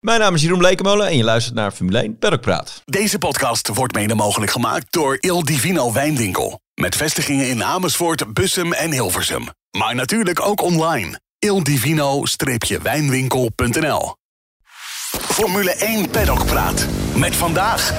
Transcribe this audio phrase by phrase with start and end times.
[0.00, 2.82] Mijn naam is Jeroen Blekemolen en je luistert naar Formule 1 Paddock Praat.
[2.84, 6.60] Deze podcast wordt mede mogelijk gemaakt door Il Divino Wijnwinkel.
[6.74, 9.48] Met vestigingen in Amersfoort, Bussum en Hilversum.
[9.78, 11.20] Maar natuurlijk ook online.
[11.38, 14.14] ildivino-wijnwinkel.nl
[15.10, 16.86] Formule 1 Paddock Praat.
[17.14, 17.92] Met vandaag...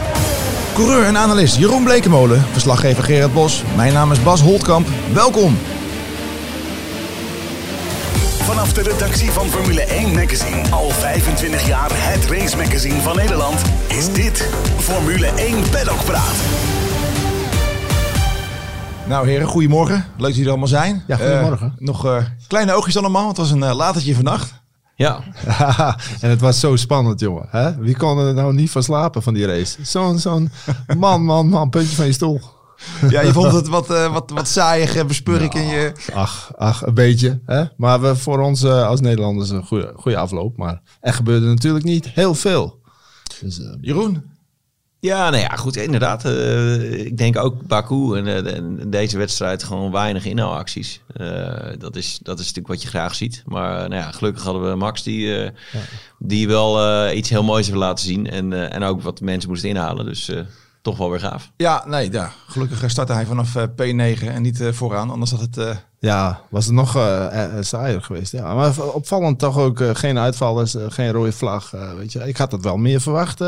[0.74, 3.64] Coureur en analist Jeroen Blekemolen, verslaggever Gerard Bos.
[3.76, 4.88] Mijn naam is Bas Holtkamp.
[5.14, 5.58] Welkom.
[8.52, 13.62] Vanaf de redactie van Formule 1 Magazine, al 25 jaar het race magazine van Nederland,
[13.88, 16.36] is dit Formule 1 Paddock Praat.
[19.08, 19.96] Nou heren, goedemorgen.
[19.96, 21.04] Leuk dat jullie er allemaal zijn.
[21.08, 21.74] Ja, goedemorgen.
[21.78, 24.54] Eh, nog eh, kleine oogjes allemaal, want het was een uh, latertje vannacht.
[24.96, 25.24] Ja.
[26.22, 27.48] en het was zo spannend, jongen.
[27.50, 27.78] Hè?
[27.78, 29.86] Wie kon er nou niet van slapen van die race?
[29.86, 30.52] Zo'n zo'n
[30.98, 32.42] man, man, man, puntje van je stoel.
[33.10, 35.92] Ja, je vond het wat, uh, wat, wat saaiig, bespeur ik in je...
[36.14, 37.40] Ach, ach, een beetje.
[37.46, 37.64] Hè?
[37.78, 40.58] Maar we, voor ons uh, als Nederlanders een goede, goede afloop.
[40.58, 42.80] Maar er gebeurde natuurlijk niet heel veel.
[43.42, 44.30] Dus, uh, Jeroen?
[45.00, 46.26] Ja, nou ja, goed, inderdaad.
[47.06, 51.02] ik denk ook Baku en, en, deze wedstrijd gewoon weinig inhaalacties.
[51.78, 53.44] dat, is, dat is natuurlijk wat je graag ziet.
[53.46, 55.52] Maar nou ja, gelukkig hadden we Max die, ja.
[56.20, 58.30] die wel iets heel moois heeft laten zien.
[58.30, 60.06] En, en ook wat mensen moesten inhalen.
[60.06, 60.32] Dus
[60.82, 61.52] toch wel weer gaaf.
[61.58, 62.32] Ja, nee, ja.
[62.48, 65.10] gelukkig startte hij vanaf uh, P9 en niet uh, vooraan.
[65.10, 65.58] Anders had het...
[65.58, 65.76] Uh...
[66.00, 66.92] Ja, was het nog
[67.60, 68.32] saaier geweest.
[68.32, 68.54] Ja.
[68.54, 71.72] Maar opvallend toch ook geen uitvallers, geen rode vlag.
[71.98, 72.28] weet je.
[72.28, 73.40] Ik had het wel meer verwacht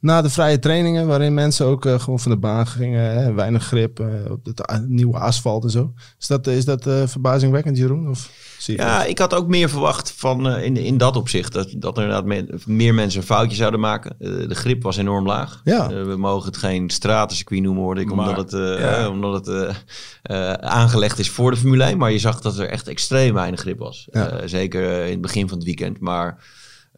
[0.00, 3.12] na de vrije trainingen, waarin mensen ook gewoon van de baan gingen.
[3.12, 5.92] Hè, weinig grip op het nieuwe asfalt en zo.
[6.18, 8.08] Is dat, is dat verbazingwekkend, Jeroen?
[8.08, 8.30] Of?
[8.76, 11.52] Ja, ik had ook meer verwacht van uh, in, in dat opzicht.
[11.52, 14.16] Dat, dat er inderdaad me, meer mensen een foutje zouden maken.
[14.18, 15.60] Uh, de grip was enorm laag.
[15.64, 15.90] Ja.
[15.90, 18.14] Uh, we mogen het geen stratencircuit noemen, hoorde ik.
[18.14, 19.08] Maar, omdat het, ja.
[19.08, 21.98] omdat het aangelegd is voor de Formule 1.
[21.98, 24.08] Maar je zag dat er echt extreem weinig grip was.
[24.10, 24.46] Ja.
[24.46, 26.00] zeker in het begin van het weekend.
[26.00, 26.44] Maar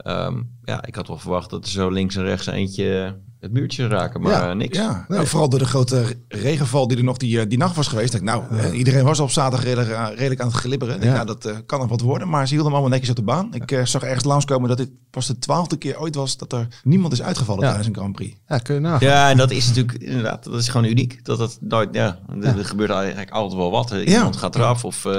[0.05, 3.87] um, ja, ik had wel verwacht dat er zo links en rechts eentje het muurtje
[3.87, 4.79] raken, maar ja, niks.
[4.79, 8.15] Ja, nou, vooral door de grote regenval die er nog die, die nacht was geweest.
[8.15, 8.71] Ik, nou, ja.
[8.71, 11.01] iedereen was op zaterdag redelijk, redelijk aan het glibberen.
[11.01, 11.13] Ja.
[11.13, 13.33] nou, dat uh, kan nog wat worden, maar ze hielden hem allemaal netjes op de
[13.33, 13.55] baan.
[13.55, 16.67] Ik uh, zag ergens langskomen dat dit pas de twaalfde keer ooit was dat er
[16.85, 18.37] niemand is uitgevallen tijdens een Grand Prix.
[18.49, 19.09] Ja, kun je nagaan.
[19.09, 21.25] Ja, en dat is natuurlijk inderdaad, dat is gewoon uniek.
[21.25, 23.91] Dat dat nooit, ja, er gebeurt eigenlijk altijd wel wat.
[23.91, 25.13] Iemand gaat eraf of uh,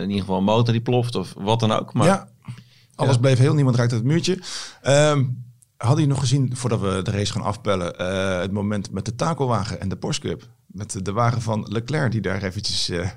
[0.00, 1.92] in ieder geval een motor die ploft of wat dan ook.
[1.92, 2.28] Maar ja.
[2.96, 4.38] Alles bleef heel, niemand raakte het muurtje.
[4.86, 5.44] Um,
[5.76, 9.14] Hadden je nog gezien, voordat we de race gaan afbellen, uh, het moment met de
[9.14, 10.48] takelwagen en de Porsche Cup?
[10.66, 12.90] Met de wagen van Leclerc die daar eventjes...
[12.90, 13.08] Uh,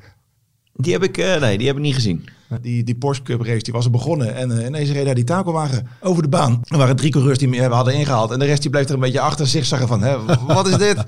[0.73, 2.29] die heb ik, uh, nee, die heb ik niet gezien.
[2.61, 4.35] Die, die Porsche Cup race, die was er begonnen.
[4.35, 6.61] En uh, ineens reed daar die takelwagen over de baan.
[6.63, 8.31] Er waren drie coureurs die me hadden ingehaald.
[8.31, 10.77] En de rest die bleef er een beetje achter zich zeggen van, hè, wat is
[10.77, 10.97] dit?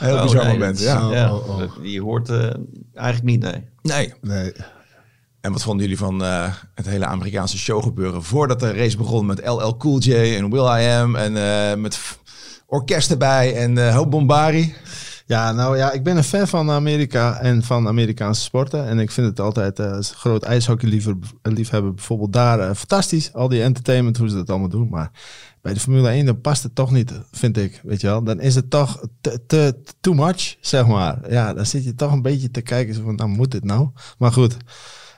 [0.00, 1.10] Heel bizar oh, nee, moment, ja.
[1.10, 1.82] ja oh, oh.
[1.82, 2.30] Die hoort
[2.92, 3.64] eigenlijk niet, nee.
[3.82, 4.12] Nee.
[4.20, 4.52] Nee.
[5.44, 9.46] En wat vonden jullie van uh, het hele Amerikaanse showgebeuren voordat de race begon met
[9.46, 11.98] LL Cool J en Will I Am en uh, met
[12.66, 14.74] orkest erbij en uh, Hoop Bombari?
[15.26, 18.86] Ja, nou ja, ik ben een fan van Amerika en van Amerikaanse sporten.
[18.86, 23.32] En ik vind het altijd als groot ijshockeyliefhebber bijvoorbeeld daar fantastisch.
[23.32, 24.88] Al die entertainment, hoe ze dat allemaal doen.
[24.88, 25.10] Maar
[25.62, 27.80] bij de Formule 1 dan past het toch niet, vind ik.
[27.82, 31.18] Weet je wel, dan is het toch te, te too much, zeg maar.
[31.30, 33.88] Ja, dan zit je toch een beetje te kijken van, nou moet dit nou?
[34.18, 34.56] Maar goed.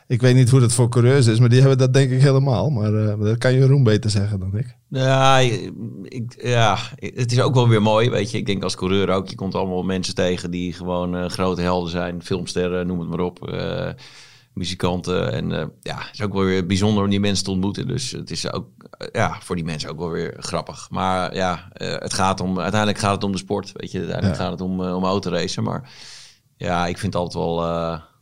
[0.09, 2.71] Ik weet niet hoe dat voor coureurs is, maar die hebben dat denk ik helemaal.
[2.71, 4.77] Maar uh, dat kan je Roem beter zeggen dan ik.
[4.89, 5.39] Ja,
[6.03, 8.39] ik, ja, het is ook wel weer mooi, weet je.
[8.39, 11.91] Ik denk als coureur ook, je komt allemaal mensen tegen die gewoon uh, grote helden
[11.91, 12.23] zijn.
[12.23, 13.53] Filmsterren, noem het maar op.
[13.53, 13.89] Uh,
[14.53, 15.33] muzikanten.
[15.33, 17.87] En ja, het is ook wel weer bijzonder om die mensen te ontmoeten.
[17.87, 18.67] Dus het is ook
[19.13, 20.87] ja, voor die mensen ook wel weer grappig.
[20.91, 23.73] Maar ja, het gaat om, uiteindelijk gaat het om de sport.
[23.75, 24.43] Weet je, uiteindelijk ja.
[24.43, 25.63] gaat het om, om autoracen.
[25.63, 25.91] Maar
[26.57, 27.65] ja, ik vind het altijd wel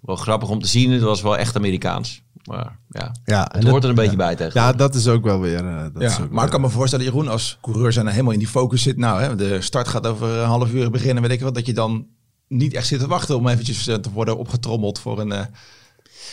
[0.05, 0.91] wel grappig om te zien.
[0.91, 2.23] Het was wel echt Amerikaans.
[2.45, 4.17] Maar ja, ja het hoort er een beetje ja.
[4.17, 4.61] bij tegen.
[4.61, 5.65] Ja, dat is ook wel weer.
[5.65, 8.33] Uh, dat ja, is ook maar ik kan me voorstellen, Jeroen, als coureur zijn helemaal
[8.33, 8.97] in die focus zit.
[8.97, 11.73] Nou, hè, de start gaat over een half uur beginnen, weet ik wat, dat je
[11.73, 12.07] dan
[12.49, 15.33] niet echt zit te wachten om eventjes te worden opgetrommeld voor een.
[15.33, 15.41] Uh...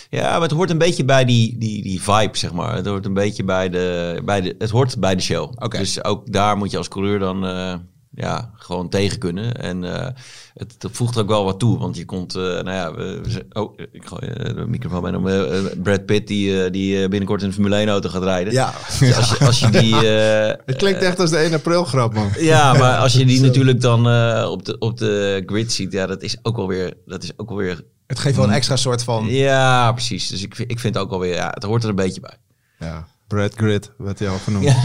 [0.09, 2.76] Ja, maar het hoort een beetje bij die, die, die vibe, zeg maar.
[2.76, 5.52] Het hoort een beetje bij de, bij de, het hoort bij de show.
[5.56, 5.80] Okay.
[5.80, 7.74] Dus ook daar moet je als coureur dan uh,
[8.13, 9.55] ja, gewoon tegen kunnen.
[9.55, 10.08] En uh,
[10.53, 13.78] het, het voegt ook wel wat toe, want je komt, uh, nou ja, we, oh,
[13.91, 15.81] ik gooi uh, de microfoon bijna om.
[15.84, 18.53] Brad Pitt die, die binnenkort in een Formule 1 auto gaat rijden.
[18.53, 18.73] Ja.
[18.99, 19.96] Dus als, je, als je die...
[20.72, 22.29] het klinkt echt als de 1 april grap, man.
[22.40, 23.99] Ja, maar als je die natuurlijk dan
[24.47, 27.49] op, de, op de grid ziet, ja, dat is ook wel weer, dat is ook
[27.49, 27.84] wel weer...
[28.07, 29.25] Het geeft wel een extra soort van...
[29.25, 30.28] Ja, precies.
[30.28, 32.37] Dus ik, ik vind ook wel weer, ja, het hoort er een beetje bij.
[32.79, 33.07] Ja.
[33.35, 34.66] Brad Grid werd hij al genoemd.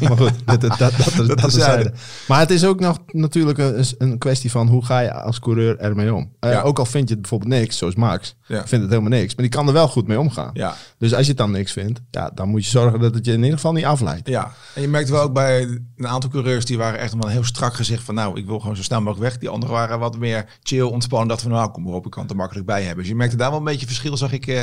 [0.00, 1.92] maar goed, dat, dat, dat, dat, dat, terzijde.
[2.28, 5.78] Maar het is ook nog natuurlijk een, een kwestie van hoe ga je als coureur
[5.78, 6.32] ermee om.
[6.40, 6.60] Eh, Ja.
[6.60, 8.56] ook al vind je het bijvoorbeeld niks, zoals Max, Ja.
[8.66, 9.34] vindt het helemaal niks.
[9.34, 10.50] Maar die kan er wel goed mee omgaan.
[10.52, 10.74] Ja.
[10.98, 13.32] Dus als je het dan niks vindt, ja, dan moet je zorgen dat het je
[13.32, 14.28] in ieder geval niet afleidt.
[14.28, 15.62] Ja, en je merkt wel ook bij
[15.96, 18.76] een aantal coureurs die waren echt wel heel strak gezegd van nou, ik wil gewoon
[18.76, 19.38] zo snel mogelijk weg.
[19.38, 21.28] Die anderen waren wat meer chill, ontspannen.
[21.28, 22.98] Dat we nou, kom maar op, ik kan het er makkelijk bij hebben.
[22.98, 24.62] Dus je merkte daar wel een beetje verschil, zag ik, eh,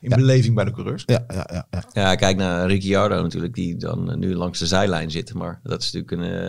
[0.00, 1.02] in beleving bij de coureurs.
[1.06, 1.66] Ja, ja, ja.
[1.70, 1.84] ja.
[1.92, 5.34] Ja, kijk naar Ricciardo natuurlijk, die dan nu langs de zijlijn zit.
[5.34, 6.46] Maar dat is natuurlijk een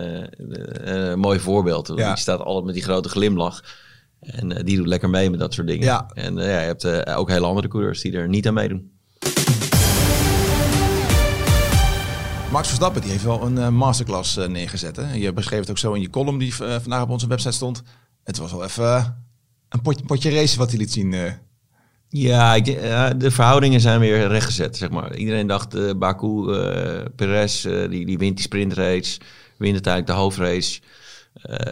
[0.83, 1.95] eh, mooi voorbeeld.
[1.95, 3.63] Die staat altijd met die grote glimlach.
[4.19, 5.85] En eh, die doet lekker mee met dat soort dingen.
[5.85, 6.09] Ja.
[6.13, 8.91] En eh, ja, je hebt ook hele andere coureurs die er niet aan meedoen.
[12.51, 14.95] Max Verstappen die heeft wel een masterclass neergezet.
[14.95, 15.13] Hè?
[15.13, 17.83] Je beschreef het ook zo in je column die vandaag op onze website stond.
[18.23, 19.25] Het was wel even
[19.69, 21.15] een potje, potje race wat hij liet zien.
[22.09, 25.15] Ja, ik, eh, de verhoudingen zijn weer rechtgezet, zeg maar.
[25.15, 29.19] Iedereen dacht, eh Baku, eh Perez, die, die wint die sprintrace,
[29.57, 30.79] wint uiteindelijk de hoofdrace.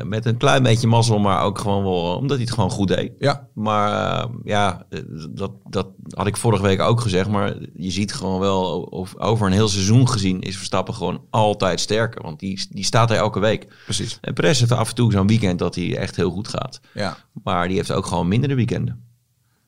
[0.03, 3.11] Met een klein beetje mazzel, maar ook gewoon wel omdat hij het gewoon goed deed.
[3.19, 4.85] Ja, Maar ja,
[5.29, 7.29] dat, dat had ik vorige week ook gezegd.
[7.29, 11.79] Maar je ziet gewoon wel, of over een heel seizoen gezien, is Verstappen gewoon altijd
[11.79, 12.21] sterker.
[12.21, 13.67] Want die, die staat er elke week.
[13.83, 14.17] precies.
[14.21, 16.79] En Perez heeft af en toe zo'n weekend dat hij echt heel goed gaat.
[16.93, 17.17] Ja.
[17.43, 19.03] Maar die heeft ook gewoon mindere weekenden.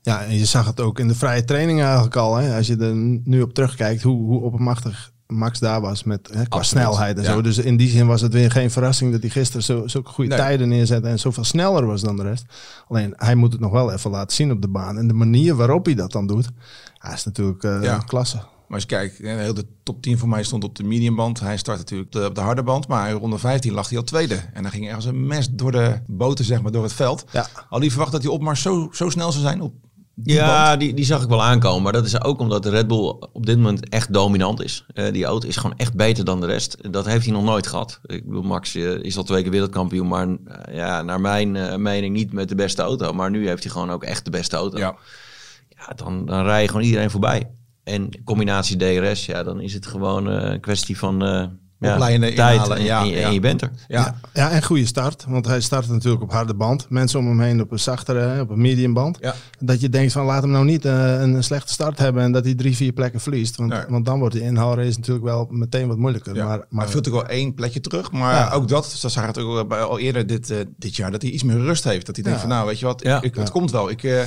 [0.07, 2.35] Ja, en je zag het ook in de vrije training eigenlijk al.
[2.35, 2.55] Hè?
[2.57, 6.63] Als je er nu op terugkijkt, hoe, hoe oppermachtig Max daar was met hè, qua
[6.63, 7.31] snelheid en ja.
[7.31, 7.41] zo.
[7.41, 10.29] Dus in die zin was het weer geen verrassing dat hij gisteren zo, zulke goede
[10.29, 10.39] Nee.
[10.39, 12.45] tijden neerzette en zoveel sneller was dan de rest.
[12.87, 14.97] Alleen hij moet het nog wel even laten zien op de baan.
[14.97, 16.49] En de manier waarop hij dat dan doet,
[17.13, 17.97] is natuurlijk eh, Ja.
[17.97, 18.37] klasse.
[18.37, 19.17] Maar als je kijkt,
[19.55, 21.39] de top 10 voor mij stond op de mediumband.
[21.39, 24.35] Hij start natuurlijk op de harde band, maar ronde 15 lag hij al tweede.
[24.53, 27.25] En dan ging er als een mes door de boten, zeg maar, door het veld.
[27.31, 27.47] Ja.
[27.69, 29.73] Al die verwacht dat die opmars zo, zo snel zou zijn op
[30.19, 30.79] die Ja, band.
[30.79, 31.83] die, die zag ik wel aankomen.
[31.83, 34.85] Maar dat is ook omdat de Red Bull op dit moment echt dominant is.
[34.93, 36.91] Eh, die auto is gewoon echt beter dan de rest.
[36.93, 37.99] Dat heeft hij nog nooit gehad.
[38.05, 40.07] Ik bedoel, Max is al twee keer wereldkampioen.
[40.07, 43.13] Maar eh, ja, naar mijn eh, mening niet met de beste auto.
[43.13, 44.77] Maar nu heeft hij gewoon ook echt de beste auto.
[44.77, 44.95] Ja.
[45.69, 47.51] Ja, dan, dan rij je gewoon iedereen voorbij.
[47.83, 51.21] En combinatie DRS, ja, dan is het gewoon een kwestie van
[51.79, 53.27] ja, Opleiden, inhalen, en, ja, en- ja.
[53.27, 53.71] en je bent er.
[53.87, 54.15] Ja.
[54.33, 55.25] Ja, en goede start.
[55.27, 56.89] Want hij start natuurlijk op harde band.
[56.89, 59.17] Mensen om hem heen op een zachtere, hè, op een medium band.
[59.21, 59.35] Ja.
[59.59, 62.43] Dat je denkt van laat hem nou niet eh, een slechte start hebben en dat
[62.45, 63.55] hij drie, vier plekken verliest.
[63.55, 63.81] Want, Nee.
[63.89, 66.35] want dan wordt die inhaalrace natuurlijk wel meteen wat moeilijker.
[66.35, 66.45] Ja.
[66.45, 68.11] Maar, Maar, hij viel natuurlijk wel één plekje terug.
[68.11, 68.49] Maar Ja.
[68.51, 71.43] ook dat, zo zag het ook al eerder dit, eh, dit jaar, dat hij iets
[71.43, 72.05] meer rust heeft.
[72.05, 72.45] Dat hij denkt Ja.
[72.47, 73.21] van nou, weet je wat, Ja.
[73.21, 73.51] ik, het Ja.
[73.53, 73.89] komt wel.
[73.89, 74.21] Ik, eh,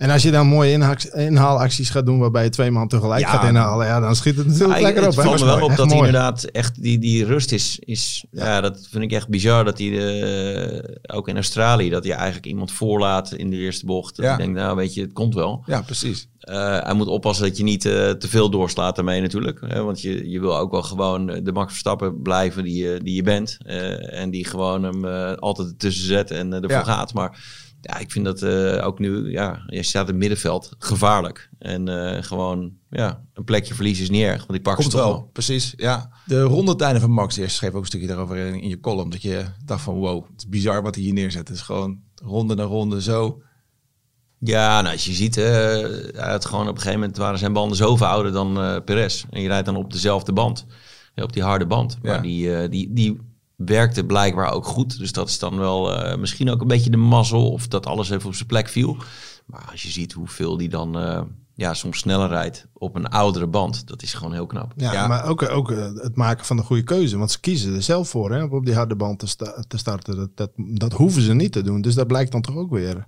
[0.00, 0.72] En als je dan mooie
[1.14, 3.28] inhaalacties gaat doen waarbij je twee man tegelijk Ja.
[3.30, 5.16] gaat inhalen, ja, dan schiet het natuurlijk Ja, lekker het op.
[5.18, 5.22] hè.
[5.22, 7.78] valt me wel op dat hij inderdaad echt die, die rust is.
[7.80, 8.60] is ja.
[8.60, 9.64] dat vind ik echt bizar.
[9.64, 14.16] Dat hij eh, ook in Australië, dat hij eigenlijk iemand voorlaat in de eerste bocht.
[14.16, 14.32] Dat Ja.
[14.32, 15.62] ik denk, nou weet je, het komt wel.
[15.66, 16.28] ja, precies.
[16.40, 19.60] Eh, hij moet oppassen dat je niet eh, te veel doorslaat daarmee natuurlijk.
[19.66, 23.14] Hè, want je, je wil ook wel gewoon de Max Verstappen blijven die, je- die
[23.14, 23.58] je bent.
[24.10, 25.04] En die gewoon hem
[25.34, 27.12] altijd ertussen zet en ervoor gaat.
[27.14, 27.38] Maar
[27.80, 31.50] ja, ik vind dat eh, ook nu, ja, je staat in het middenveld, gevaarlijk.
[31.58, 34.36] En eh, gewoon, ja, een plekje verliezen is niet erg.
[34.38, 35.30] Want die pakken Komt ze wel, wel.
[35.32, 35.72] precies.
[35.76, 36.10] Ja.
[36.26, 39.10] De rondetijden van Max, je schreef ook een stukje daarover in, in je column.
[39.10, 41.48] Dat je dacht van wow, het is bizar wat hij hier neerzet.
[41.48, 43.42] Het is gewoon ronde na ronde zo.
[44.38, 45.44] Ja, nou, als je ziet, eh,
[46.14, 49.24] hij had gewoon op een gegeven moment waren zijn banden zoveel ouder dan eh Perez.
[49.30, 50.66] En je rijdt dan op dezelfde band,
[51.14, 51.98] op die harde band.
[52.02, 52.20] Maar Ja.
[52.20, 53.18] die, eh, die, die
[53.64, 54.98] werkte blijkbaar ook goed.
[54.98, 58.10] Dus dat is dan wel eh, misschien ook een beetje de mazzel of dat alles
[58.10, 58.96] even op zijn plek viel.
[59.46, 61.20] Maar als je ziet hoeveel die dan eh,
[61.54, 64.72] ja, soms sneller rijdt op een oudere band, dat is gewoon heel knap.
[64.76, 65.06] Ja, Ja.
[65.06, 67.18] maar ook, ook eh, het maken van de goede keuze.
[67.18, 69.78] Want ze kiezen er zelf voor hè, om op die harde band te, sta- te
[69.78, 70.16] starten.
[70.16, 71.80] Dat, dat, dat hoeven ze niet te doen.
[71.80, 73.06] Dus dat blijkt dan toch ook weer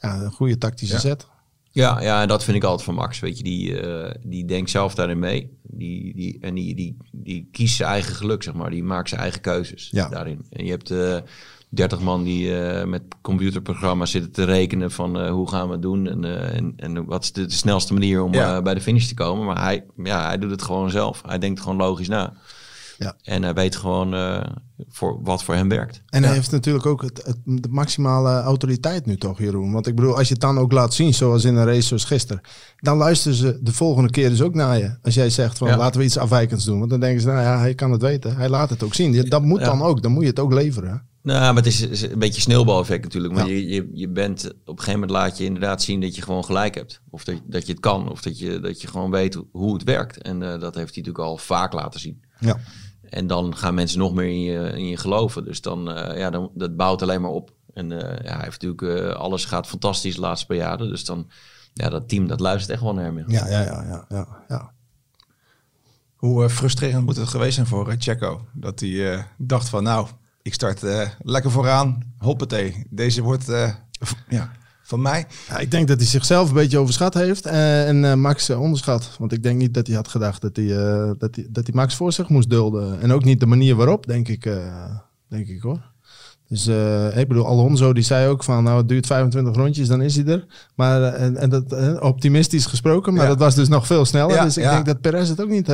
[0.00, 1.00] ja, een goede tactische Ja.
[1.00, 1.26] zet.
[1.78, 3.20] Ja, ja, en dat vind ik altijd van Max.
[3.20, 5.50] Weet je, die, eh, die denkt zelf daarin mee.
[5.62, 8.70] Die, die, en die, die, die kiest zijn eigen geluk, zeg maar.
[8.70, 10.08] Die maakt zijn eigen keuzes Ja.
[10.08, 10.46] daarin.
[10.50, 11.16] En je hebt eh
[11.70, 16.06] 30 man die eh, met computerprogramma's zitten te rekenen van hoe gaan we het doen.
[16.08, 18.62] En, en, en wat is de, de snelste manier om Ja.
[18.62, 19.46] bij de finish te komen.
[19.46, 21.22] Maar hij, ja, hij doet het gewoon zelf.
[21.26, 22.34] Hij denkt gewoon logisch na.
[22.98, 23.16] Ja.
[23.22, 24.40] En hij weet gewoon eh,
[24.88, 26.02] voor, wat voor hem werkt.
[26.06, 29.72] En hij heeft natuurlijk ook het, het, de maximale autoriteit nu toch, Jeroen.
[29.72, 32.04] Want ik bedoel, als je het dan ook laat zien, zoals in een race zoals
[32.04, 32.42] gisteren,
[32.76, 34.96] dan luisteren ze de volgende keer dus ook naar je.
[35.02, 35.76] Als jij zegt van Ja.
[35.76, 36.78] laten we iets afwijkends doen.
[36.78, 38.36] Want dan denken ze, nou ja, hij kan het weten.
[38.36, 39.28] Hij laat het ook zien.
[39.28, 39.64] Dat moet Ja.
[39.66, 40.02] dan ook.
[40.02, 41.06] Dan moet je het ook leveren.
[41.22, 43.34] Nou, maar het is, is een beetje sneeuwbaleffect natuurlijk.
[43.34, 43.52] Maar Ja.
[43.52, 46.44] je, je, je bent op een gegeven moment laat je inderdaad zien dat je gewoon
[46.44, 47.00] gelijk hebt.
[47.10, 48.10] Of dat, dat je het kan.
[48.10, 50.22] Of dat je, dat je gewoon weet hoe het werkt.
[50.22, 52.22] En eh, dat heeft hij natuurlijk al vaak laten zien.
[52.40, 52.56] Ja.
[53.10, 55.44] En dan gaan mensen nog meer in je, in je geloven.
[55.44, 57.52] Dus dan, eh, ja, dan, dat bouwt alleen maar op.
[57.74, 60.88] En eh, ja, hij heeft natuurlijk, eh, alles gaat fantastisch de laatste paar jaren.
[60.88, 61.30] Dus dan,
[61.74, 63.18] ja, dat team dat luistert echt wel naar hem.
[63.18, 64.72] Ja, ja, ja, ja, ja, ja.
[66.14, 68.46] Hoe frustrerend moet het geweest zijn voor Checo?
[68.52, 70.08] Dat hij dacht van, nou,
[70.42, 70.82] ik start
[71.18, 72.14] lekker vooraan.
[72.18, 73.46] Hoppatee, deze wordt
[74.28, 74.52] ja,
[74.88, 75.26] van mij.
[75.48, 78.60] Ja, ik denk dat hij zichzelf een beetje overschat heeft eh, en eh, Max eh,
[78.60, 79.16] onderschat.
[79.18, 80.66] Want ik denk niet dat hij had gedacht dat hij,
[81.18, 83.00] dat, hij, dat hij Max voor zich moest dulden.
[83.00, 84.42] En ook niet de manier waarop, denk ik,
[85.28, 85.80] denk ik hoor.
[86.48, 90.02] Dus eh, ik bedoel, Alonso die zei ook van, nou het duurt 25 rondjes, dan
[90.02, 90.46] is hij er.
[90.74, 93.28] Maar, eh, en, en dat, eh, optimistisch gesproken, maar Ja.
[93.28, 94.34] dat was dus nog veel sneller.
[94.34, 94.72] Ja, dus ik ja.
[94.72, 95.66] denk dat Perez het ook niet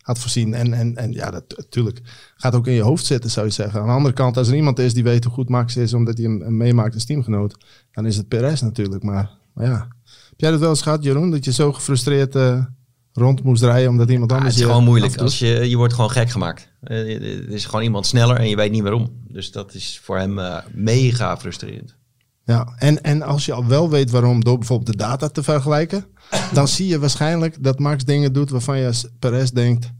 [0.00, 0.54] had voorzien.
[0.54, 2.00] En, en, en ja, dat natuurlijk
[2.36, 3.80] gaat ook in je hoofd zitten, zou je zeggen.
[3.80, 6.18] Aan de andere kant, als er iemand is die weet hoe goed Max is, omdat
[6.18, 7.56] hij hem meemaakt als teamgenoot,
[7.92, 9.02] dan is het Perez natuurlijk.
[9.02, 9.88] Maar, maar ja,
[10.28, 11.30] heb jij dat wel eens gehad, Jeroen?
[11.30, 12.34] Dat je zo gefrustreerd
[13.18, 15.16] rond moest rijden omdat iemand Ja, anders het is gewoon moeilijk.
[15.16, 16.72] Als je, je wordt gewoon gek gemaakt.
[16.80, 19.08] Eh, Er is gewoon iemand sneller en je weet niet waarom.
[19.28, 21.96] Dus dat is voor hem eh, mega frustrerend.
[22.44, 26.04] Ja, en, en als je al wel weet waarom, door bijvoorbeeld de data te vergelijken,
[26.52, 29.90] dan zie je waarschijnlijk dat Max dingen doet waarvan je als Perez denkt,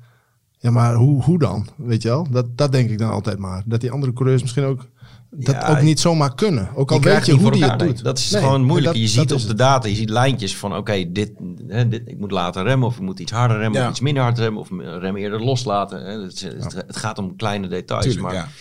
[0.58, 1.66] ja, maar hoe, hoe dan?
[1.76, 2.26] Weet je wel?
[2.30, 3.62] Dat, dat denk ik dan altijd maar.
[3.66, 4.86] Dat die andere coureurs misschien ook
[5.30, 6.68] dat Ja, ook niet zomaar kunnen.
[6.74, 7.86] Ook al weet je hoe die het nee.
[7.88, 8.04] doet.
[8.04, 8.92] Dat is Nee, gewoon moeilijk.
[8.92, 11.32] dat- je ziet op de data, je ziet lijntjes van oké, dit,
[11.66, 13.84] hè, dit, ik moet later remmen of ik moet iets harder remmen Ja.
[13.86, 14.68] of iets minder hard remmen of
[15.00, 16.04] rem eerder loslaten.
[16.06, 16.20] Hè.
[16.22, 18.04] Het, is- het, het gaat om kleine details.
[18.04, 18.52] Tuurlijk, maar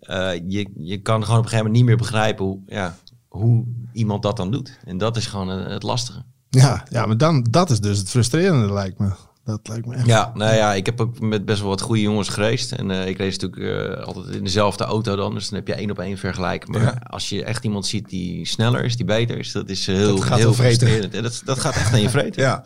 [0.00, 2.96] eh, je, je kan gewoon op een gegeven moment niet meer begrijpen hoe, ja,
[3.28, 4.78] hoe iemand dat dan doet.
[4.84, 6.22] En dat is gewoon eh, het lastige.
[6.50, 9.10] Ja, ja, maar dan, dat is dus het frustrerende lijkt me.
[9.48, 10.06] Dat lijkt me echt.
[10.06, 12.72] Ja, nou ja, ik heb ook met best wel wat goede jongens gereisd.
[12.72, 15.34] En eh, ik race natuurlijk eh, altijd in dezelfde auto dan.
[15.34, 16.70] Dus dan heb je één op één vergelijken.
[16.70, 17.02] Maar Ja.
[17.06, 20.14] als je echt iemand ziet die sneller is, die beter is, dat is eh, heel,
[20.16, 21.12] Dat gaat heel vreten.
[21.12, 22.42] En dat, dat gaat echt aan je vreten.
[22.48, 22.64] Ja.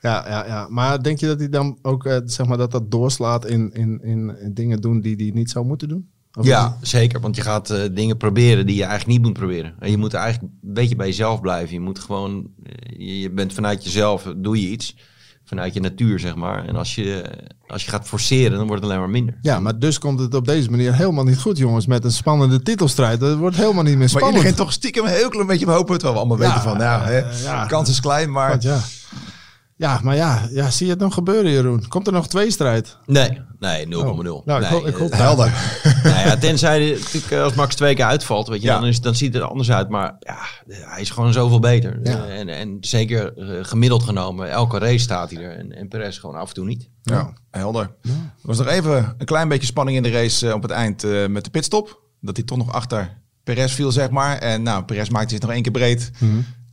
[0.00, 0.66] Ja, ja, ja.
[0.70, 4.36] Maar denk je dat hij dan ook, zeg maar, dat dat doorslaat in, in, in,
[4.40, 6.08] in dingen doen die hij niet zou moeten doen?
[6.38, 7.20] Of Ja, zeker.
[7.20, 9.74] Want je gaat dingen proberen die je eigenlijk niet moet proberen.
[9.78, 11.74] En je moet eigenlijk een beetje bij jezelf blijven.
[11.74, 12.50] Je moet gewoon,
[12.96, 14.96] je, je bent vanuit jezelf, doe je iets.
[15.48, 16.64] Vanuit je natuur, zeg maar.
[16.64, 17.24] En als je,
[17.66, 19.38] als je gaat forceren, dan wordt het alleen maar minder.
[19.42, 21.86] Ja, maar dus komt het op deze manier helemaal niet goed, jongens.
[21.86, 23.20] Met een spannende titelstrijd.
[23.20, 24.34] Dat wordt helemaal niet meer Maar spannend.
[24.34, 25.98] iedereen toch stiekem een heel klein beetje op hopen.
[25.98, 27.66] Terwijl we allemaal Ja, weten van, nou, hè, ja.
[27.66, 28.48] kans is klein, maar...
[28.48, 28.80] Want ja.
[29.76, 31.88] Ja, maar ja, ja, zie je het nog gebeuren, Jeroen?
[31.88, 32.96] Komt er nog twee strijd?
[33.06, 33.90] Nee, nee, 0,0.
[33.96, 34.04] Oh.
[34.24, 35.52] Nou, ik nee, hoop- ik hoop- eh, Helder.
[36.04, 38.78] nou ja, tenzij natuurlijk eh, als Max twee keer uitvalt, weet je, Ja.
[38.78, 39.88] dan, is, dan ziet het er anders uit.
[39.88, 41.98] Maar ja, hij is gewoon zoveel beter.
[42.02, 42.26] Ja.
[42.26, 45.56] Eh, En, en zeker gemiddeld genomen, elke race staat hij er.
[45.56, 46.88] En, en Perez gewoon af en toe niet.
[47.02, 47.90] Ja, helder.
[48.02, 48.10] Er
[48.42, 51.44] was nog even een klein beetje spanning in de race op het eind eh, met
[51.44, 52.00] de pitstop.
[52.20, 54.38] Dat hij toch nog achter Perez viel, zeg maar.
[54.38, 56.10] En nou, Perez maakte zich nog één keer breed.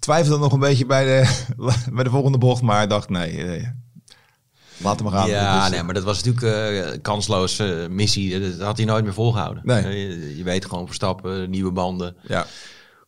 [0.03, 1.43] Twijfelde nog een beetje bij de,
[1.93, 3.67] bij de volgende bocht, maar dacht nee, eh,
[4.77, 5.29] laat hem gaan.
[5.29, 6.45] Ja, Dus, nee, maar dat was natuurlijk
[6.95, 8.39] eh kansloze missie.
[8.39, 9.63] Dat had hij nooit meer volgehouden.
[9.65, 9.83] Nee.
[9.83, 12.45] Eh, Je, je weet gewoon Verstappen, nieuwe banden, ja.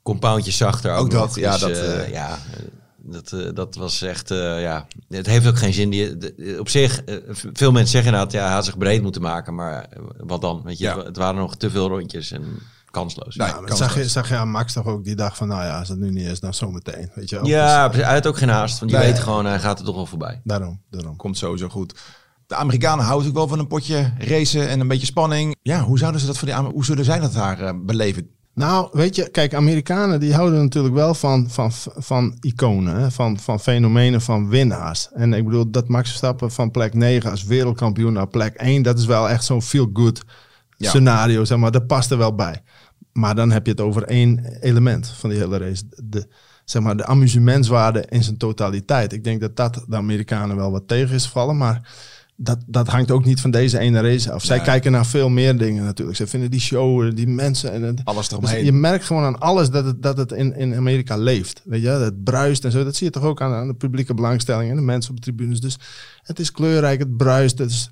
[0.03, 0.91] compoundjes zachter.
[0.93, 1.25] Ook, Ook nog.
[1.25, 2.63] dat, ja, Dus, dat, eh, eh, ja, eh,
[2.97, 5.89] dat, eh, dat was echt, eh, ja, het heeft ook geen zin.
[5.89, 7.15] Die, de- op zich, eh,
[7.53, 10.61] veel mensen zeggen inderdaad, ja, hij had zich breed moeten maken, maar eh, wat dan?
[10.63, 10.97] Weet je, Ja.
[10.97, 12.43] het, het waren nog te veel rondjes en
[12.95, 13.35] kansloos.
[13.35, 13.91] Nee, Ja, maar kansloos.
[13.91, 15.99] zag, je, zag je aan Max toch ook die dag van, nou ja, als het
[15.99, 17.09] nu niet is, dan zometeen.
[17.15, 17.45] Weet je wel?
[17.45, 19.05] Ja, Dus, hij had ook geen haast, want je Nee.
[19.11, 20.41] weet gewoon, hij gaat er toch wel voorbij.
[20.43, 21.15] daarom, daarom.
[21.15, 21.95] Komt sowieso goed.
[22.47, 25.55] De Amerikanen houden ook wel van een potje racen en een beetje spanning.
[25.61, 28.29] Ja, hoe zouden ze dat voor die Amer- hoe zullen zij dat daar eh, beleven?
[28.53, 33.11] Nou, weet je, kijk, Amerikanen die houden natuurlijk wel van, van, van iconen?
[33.11, 35.09] Van, van fenomenen, van winnaars.
[35.13, 38.97] En ik bedoel, dat Max Verstappen van plek 9 als wereldkampioen naar plek 1, dat
[38.99, 40.21] is wel echt zo'n feel-good
[40.77, 40.89] Ja.
[40.89, 41.71] scenario, zeg maar.
[41.71, 42.63] Dat past er wel bij.
[43.17, 45.83] Maar dan heb je het over één element van die hele race.
[46.03, 46.27] De,
[46.65, 49.13] zeg maar, de amusementswaarde in zijn totaliteit.
[49.13, 51.89] Ik denk dat dat de Amerikanen wel wat tegen is gevallen, maar
[52.37, 54.43] dat, dat hangt ook niet van deze ene race af.
[54.43, 54.65] Zij Nee.
[54.65, 56.17] kijken naar veel meer dingen natuurlijk.
[56.17, 58.65] Ze vinden die show, die mensen en het, Alles dus eromheen.
[58.65, 61.61] je merkt gewoon aan alles dat het, dat het in, in Amerika leeft.
[61.65, 62.83] Weet je, het bruist en zo.
[62.83, 65.23] Dat zie je toch ook aan, aan de publieke belangstelling en de mensen op de
[65.23, 65.59] tribunes.
[65.61, 65.77] Dus
[66.23, 67.57] het is kleurrijk, het bruist.
[67.57, 67.91] Het is,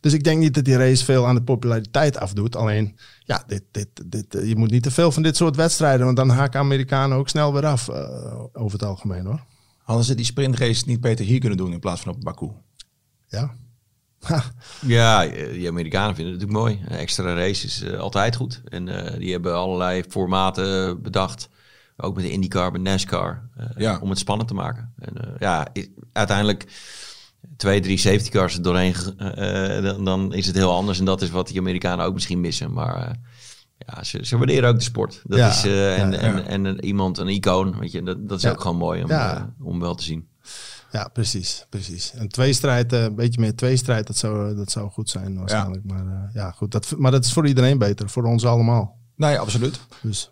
[0.00, 2.56] dus ik denk niet dat die race veel aan de populariteit afdoet.
[2.56, 6.04] Alleen, ja, dit, dit, dit, eh, je moet niet te veel van dit soort wedstrijden.
[6.04, 9.44] Want dan haken Amerikanen ook snel weer af, eh, over het algemeen hoor.
[9.82, 12.50] Hadden ze die sprintrace niet beter hier kunnen doen in plaats van op Baku?
[13.28, 13.54] Ja.
[14.86, 16.80] Ja, eh, die Amerikanen vinden het natuurlijk mooi.
[16.88, 18.60] Een extra race is altijd goed.
[18.64, 21.48] En eh, die hebben allerlei formaten bedacht.
[21.96, 23.48] Ook met de IndyCar, met NASCAR.
[23.76, 23.98] Ja.
[24.02, 24.92] Om het spannend te maken.
[24.98, 25.66] En eh, ja,
[26.12, 26.66] uiteindelijk
[27.56, 28.94] twee, drie safety cars er doorheen.
[29.18, 30.98] eh, eh, dan, dan is het heel anders.
[30.98, 32.72] En dat is wat die Amerikanen ook misschien missen.
[32.72, 33.14] Maar eh,
[33.86, 35.22] ja, ze, ze waarderen ook de sport.
[35.24, 36.42] Dat Ja, is, eh, en, ja, en, ja.
[36.42, 38.50] en, een- iemand, een icoon, weet je, dat, dat is Ja.
[38.50, 39.54] ook gewoon mooi om, Ja.
[39.62, 40.28] om wel te zien.
[40.92, 42.12] Ja, precies, precies.
[42.14, 45.84] Een tweestrijd, eh, een beetje meer tweestrijd, dat zou, dat zou goed zijn waarschijnlijk.
[45.84, 46.70] Maar eh, ja, goed.
[46.72, 48.96] Dat, maar dat is voor iedereen beter, voor ons allemaal.
[49.16, 49.80] Nee, absoluut.
[50.02, 50.30] Dus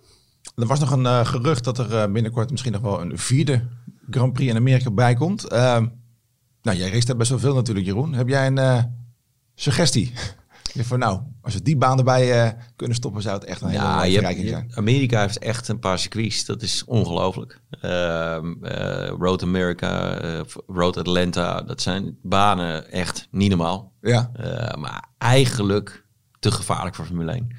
[0.57, 3.63] Er was nog een eh, gerucht dat er binnenkort misschien nog wel een vierde
[4.11, 5.45] Grand Prix in Amerika bij komt.
[6.67, 8.13] Nou, jij race daar best wel veel natuurlijk, Jeroen.
[8.15, 8.83] Heb jij een eh,
[9.55, 10.13] suggestie?
[10.79, 13.83] Van nou, als we die baan erbij eh, kunnen stoppen, zou het echt een hele
[13.83, 14.71] Ja, mooie verrijking je- zijn.
[14.75, 16.45] Amerika heeft echt een paar circuits.
[16.45, 17.61] Dat is ongelooflijk.
[17.81, 20.19] Ehm, eh, Road America,
[20.67, 21.63] Road Atlanta.
[21.63, 23.93] Dat zijn banen echt niet normaal.
[24.01, 24.31] Ja,
[24.79, 26.05] maar eigenlijk
[26.39, 27.57] te gevaarlijk voor Formule 1.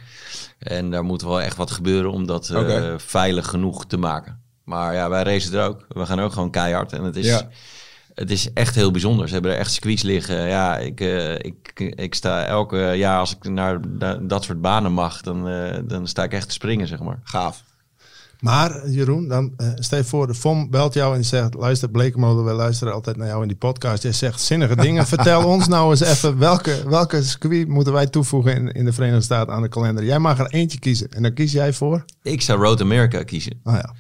[0.60, 2.54] En daar moet wel echt wat gebeuren om dat
[2.98, 4.42] veilig genoeg te maken.
[4.64, 5.86] Maar ja, wij racen er ook.
[5.90, 6.94] We gaan ook gewoon keihard.
[6.94, 7.48] En het is, Ja.
[8.20, 9.28] Het is echt heel bijzonder.
[9.28, 10.48] Ze hebben er echt circuits liggen.
[10.48, 14.92] Ja, ik, eh, ik, ik sta elke jaar als ik naar da- dat soort banen
[14.92, 17.20] mag, dan, eh, dan sta ik echt te springen, zeg maar.
[17.24, 17.64] gaaf.
[18.40, 21.54] Maar Jeroen, dan eh, stel je voor, de FOM belt jou en zegt...
[21.54, 24.04] luister Blekemolen, we luisteren altijd naar jou in die podcast.
[24.04, 25.08] Jij zegt zinnige dingen.
[25.16, 29.24] Vertel ons nou eens even welke, welke circuit moeten wij toevoegen in, in de Verenigde
[29.24, 30.04] Staten aan de kalender.
[30.04, 31.10] Jij mag er eentje kiezen.
[31.10, 32.06] En dan kies jij voor...
[32.24, 33.60] Ik zou Road America kiezen.
[33.64, 33.94] Oh ja.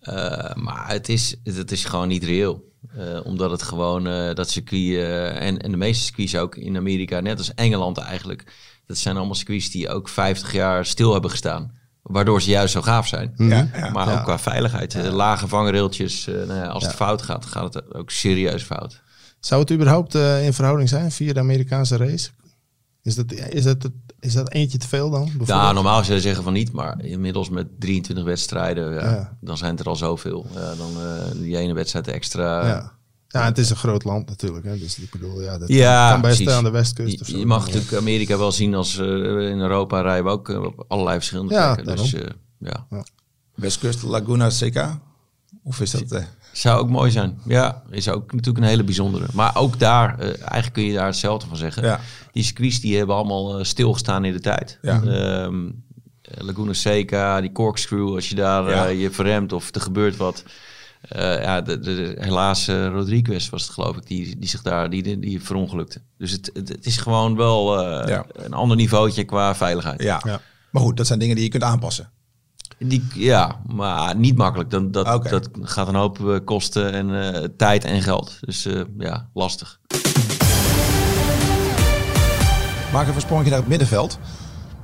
[0.00, 2.67] Eh, maar het is, het is gewoon niet reëel.
[2.96, 6.76] Eh, omdat het gewoon eh, dat circuit eh, en, en de meeste circuits ook in
[6.76, 8.44] Amerika, net als Engeland eigenlijk,
[8.86, 11.76] dat zijn allemaal circuits die ook 50 jaar stil hebben gestaan.
[12.02, 13.34] Waardoor ze juist zo gaaf zijn.
[13.36, 13.90] Ja, ja.
[13.90, 14.18] Maar Ja.
[14.18, 14.94] ook qua veiligheid.
[14.94, 16.26] Lage vangrailtjes.
[16.26, 19.00] eh, nou ja, als het fout gaat, gaat het ook serieus fout.
[19.40, 22.30] Zou het überhaupt in verhouding zijn via de Amerikaanse race?
[23.08, 25.20] Is dat, is dat, is dat eentje te veel dan?
[25.24, 25.74] Nou, bijvoorbeeld?
[25.74, 29.36] normaal zou je zeggen van niet, maar inmiddels met 23 wedstrijden, ja, Ja.
[29.40, 30.46] dan zijn het er al zoveel.
[30.54, 32.66] Ja, dan eh, die ene wedstrijd extra.
[32.66, 32.92] ja.
[33.28, 34.64] ja, het is een groot land natuurlijk.
[34.64, 34.78] Hè?
[34.78, 36.54] Dus ik bedoel, ja, dat Ja, kan best precies.
[36.54, 37.38] aan de westkust of Je, zo.
[37.38, 39.06] je mag natuurlijk Amerika wel zien als eh,
[39.50, 41.96] in Europa rijden we ook eh, op allerlei verschillende Ja, plekken.
[41.96, 42.26] Dus eh,
[42.58, 42.86] ja,
[43.54, 44.96] Westkust, Laguna, CK?
[45.62, 46.22] Of is dat...
[46.52, 47.38] zou ook mooi zijn.
[47.46, 49.26] Ja, is ook natuurlijk een hele bijzondere.
[49.32, 51.82] Maar ook daar, eh, eigenlijk kun je daar hetzelfde van zeggen.
[51.82, 52.00] Ja.
[52.32, 54.78] Die circuits die hebben allemaal eh, stilgestaan in de tijd.
[54.82, 55.02] Ja.
[55.02, 55.66] Ehm,
[56.22, 58.86] eh, Laguna Seca, die corkscrew, als je daar Ja.
[58.86, 60.44] je verremt of er gebeurt wat.
[61.00, 64.90] Eh, ja, de, de, helaas eh, Rodriguez was het geloof ik, die, die zich daar
[64.90, 66.00] die, die, verongelukte.
[66.18, 68.26] Dus het, het, het is gewoon wel eh, Ja.
[68.32, 70.02] een ander niveautje qua veiligheid.
[70.02, 70.20] ja.
[70.24, 70.40] Ja.
[70.70, 72.10] Maar goed, dat zijn dingen die je kunt aanpassen.
[72.78, 74.70] Die, ja, maar niet makkelijk.
[74.70, 78.38] Dan, dat, dat gaat een hoop eh, kosten en eh, tijd en geld.
[78.40, 79.80] Dus eh, ja, lastig.
[82.92, 84.18] Maak even een sprongje naar het middenveld.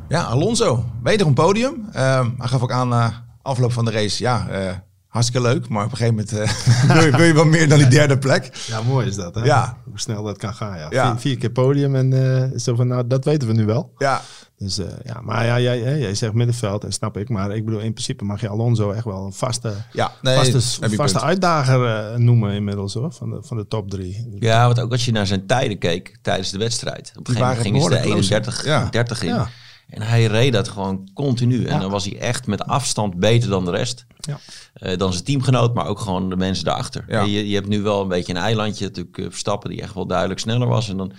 [0.09, 1.89] Ja, Alonso, weder een podium.
[1.93, 4.73] Ehm, hij gaf ook aan na afloop van de race, ja, eh,
[5.07, 5.69] hartstikke leuk.
[5.69, 8.19] Maar op een gegeven moment eh, wil, je, wil je wel meer dan die derde
[8.19, 8.65] plek.
[8.67, 9.35] Ja, mooi is dat.
[9.35, 9.45] Hè?
[9.45, 9.77] Ja.
[9.85, 10.79] Hoe snel dat kan gaan.
[10.79, 10.87] Ja.
[10.91, 11.11] Ja.
[11.11, 12.13] Vier, vier keer podium en
[12.53, 13.93] eh, zo van, nou, dat weten we nu wel.
[13.99, 14.21] Ja,
[14.59, 17.29] Dus eh, ja, maar ja, jij, jij, jij zegt middenveld, en snap ik.
[17.29, 20.91] Maar ik bedoel, in principe mag je Alonso echt wel een vaste, ja nee, vaste,
[20.97, 24.37] vaste uitdager eh, noemen inmiddels hoor, van de, van de top drie.
[24.41, 27.13] Ja, want ook als je naar zijn tijden keek tijdens de wedstrijd.
[27.19, 28.69] Op een Die gegeven moment gingen ze de behoorlijk 31 close.
[28.69, 28.91] Ja.
[28.91, 29.29] 30 in.
[29.29, 29.49] Ja.
[29.89, 31.65] En hij reed dat gewoon continu.
[31.65, 31.79] En Ja.
[31.81, 34.07] dan was hij echt met afstand beter dan de rest.
[34.17, 34.39] Ja.
[34.75, 37.27] Eh, dan zijn teamgenoot, maar ook gewoon de mensen daarachter.
[37.27, 38.85] Je, je hebt nu wel een beetje een eilandje.
[38.85, 40.89] Natuurlijk Verstappen die echt wel duidelijk sneller was.
[40.89, 41.13] En dan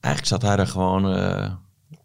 [0.00, 1.50] eigenlijk zat hij er gewoon eh,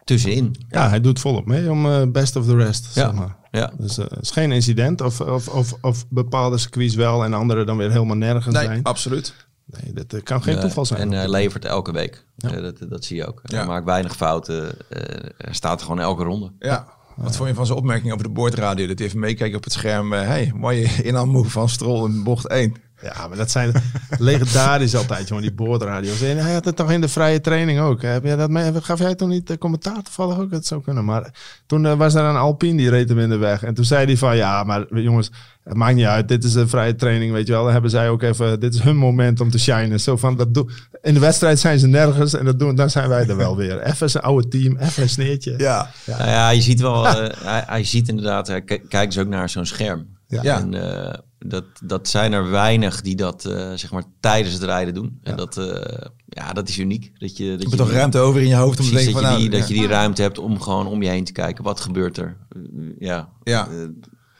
[0.08, 0.56] tussenin.
[0.70, 2.92] Ja, hij doet volop mee om eh, best of the rest, Ja.
[2.92, 3.36] zeg maar.
[3.52, 3.72] Ja.
[3.78, 7.64] Dus eh, het is geen incident of, of, of, of bepaalde circuits wel en andere
[7.64, 8.84] dan weer helemaal nergens Nee, zijn.
[8.84, 9.34] absoluut.
[9.66, 11.02] Nee, dat eh, kan geen toeval zijn.
[11.02, 12.26] En hij levert elke week.
[12.38, 13.42] Eh, dat, dat zie je ook.
[13.44, 13.58] Ja.
[13.58, 14.90] Hij maakt weinig fouten.
[14.90, 15.02] eh,
[15.38, 16.52] hij staat er gewoon elke ronde.
[16.60, 16.88] Ja.
[17.16, 18.88] Wat vond je van zijn opmerking over de boordradio?
[18.88, 20.14] Dat hij even meekijkt op het scherm.
[20.14, 22.76] eh, hey, mooie inhaalmove van Stroll in bocht 1.
[23.02, 23.72] Ja, maar dat zijn
[24.20, 26.22] legendarisch altijd, jongen, die boordradio's.
[26.22, 28.02] En hij had het toch in de vrije training ook.
[28.02, 28.82] Heb jij dat mee?
[28.82, 30.52] Gaf jij toen niet de commentaar toevallig ook?
[30.52, 31.06] Dat zou kunnen.
[31.06, 31.34] Maar
[31.66, 33.64] toen eh, was er een Alpine die reed hem in de weg.
[33.64, 35.32] En toen zei hij van, ja, maar jongens,
[35.64, 36.28] het maakt niet uit.
[36.28, 37.64] Dit is een vrije training, weet je wel.
[37.64, 40.00] Dan hebben zij ook even, dit is hun moment om te shinen.
[40.00, 40.70] Zo van, dat doe,
[41.02, 43.82] in de wedstrijd zijn ze nergens en dat doen, dan zijn wij er wel weer.
[43.92, 45.54] Even zijn oude team, even een sneertje.
[45.58, 45.90] Ja.
[46.06, 49.50] Nou ja, je ziet wel, eh, hij, hij ziet inderdaad, hij kijkt dus ook naar
[49.50, 50.08] zo'n scherm.
[50.28, 50.44] Ja.
[50.44, 50.60] Ja.
[50.60, 54.94] En eh, dat, dat zijn er weinig die dat eh, zeg maar tijdens het rijden
[54.94, 55.20] doen.
[55.24, 57.12] En dat, eh, ja, dat is uniek.
[57.18, 59.14] Dat je, dat Je je hebt toch ruimte over in je hoofd om te denken
[59.14, 59.32] dat, van...
[59.32, 59.76] je nou, die, dat ja.
[59.76, 61.64] je die ruimte hebt om gewoon om je heen te kijken.
[61.64, 62.38] Wat gebeurt er?
[62.50, 62.62] Eh,
[63.00, 63.68] ja, Ja.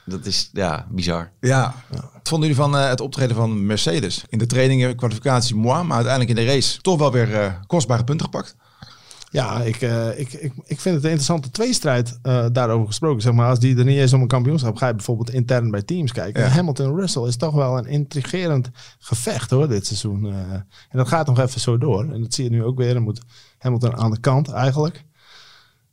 [0.06, 1.32] dat is ja, bizar.
[1.40, 1.76] Ja.
[1.90, 4.24] Wat vonden jullie van het optreden van Mercedes?
[4.30, 8.26] In de trainingen, kwalificatie, moi, maar uiteindelijk in de race toch wel weer kostbare punten
[8.26, 8.56] gepakt.
[9.32, 13.22] Ja, ik, eh, ik, ik, ik vind het een interessante tweestrijd eh, daarover gesproken.
[13.22, 15.82] Zeg maar, als die er niet eens om een kampioenschap ga je bijvoorbeeld intern bij
[15.82, 16.42] teams kijken.
[16.42, 16.48] Ja.
[16.48, 20.26] En Hamilton Russell is toch wel een intrigerend gevecht hoor, dit seizoen.
[20.26, 20.52] eh.
[20.52, 22.14] en dat gaat nog even zo door.
[22.14, 22.94] En dat zie je nu ook weer.
[22.94, 23.22] Dan moet
[23.58, 25.06] Hamilton aan de kant eigenlijk.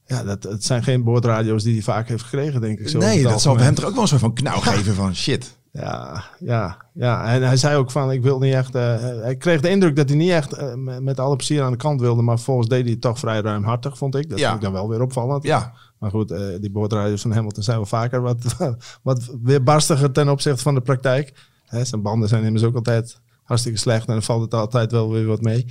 [0.07, 2.89] Ja, dat, het zijn geen boordradio's die hij vaak heeft gekregen, denk ik.
[2.89, 3.65] Zo nee, dat zal algemeen.
[3.65, 5.59] hem toch ook wel een soort van knauw geven van shit.
[5.81, 7.33] Ja, ja, ja.
[7.35, 8.75] En hij zei ook van, ik wil niet echt...
[8.75, 11.77] eh, hij kreeg de indruk dat hij niet echt eh, met, alle plezier aan de
[11.77, 12.23] kant wilde.
[12.23, 14.31] Maar volgens deed hij het toch vrij ruimhartig, vond ik.
[14.31, 14.45] Dat Ja.
[14.51, 15.43] vond ik dan wel weer opvallend.
[15.43, 18.57] Ja, Maar goed, eh, die boordrijders van Hamilton zijn wel vaker wat,
[19.03, 21.49] wat weerbarstiger ten opzichte van de praktijk.
[21.65, 24.07] Hè, zijn banden zijn immers ook altijd hartstikke slecht.
[24.07, 25.67] En dan valt het altijd wel weer wat mee.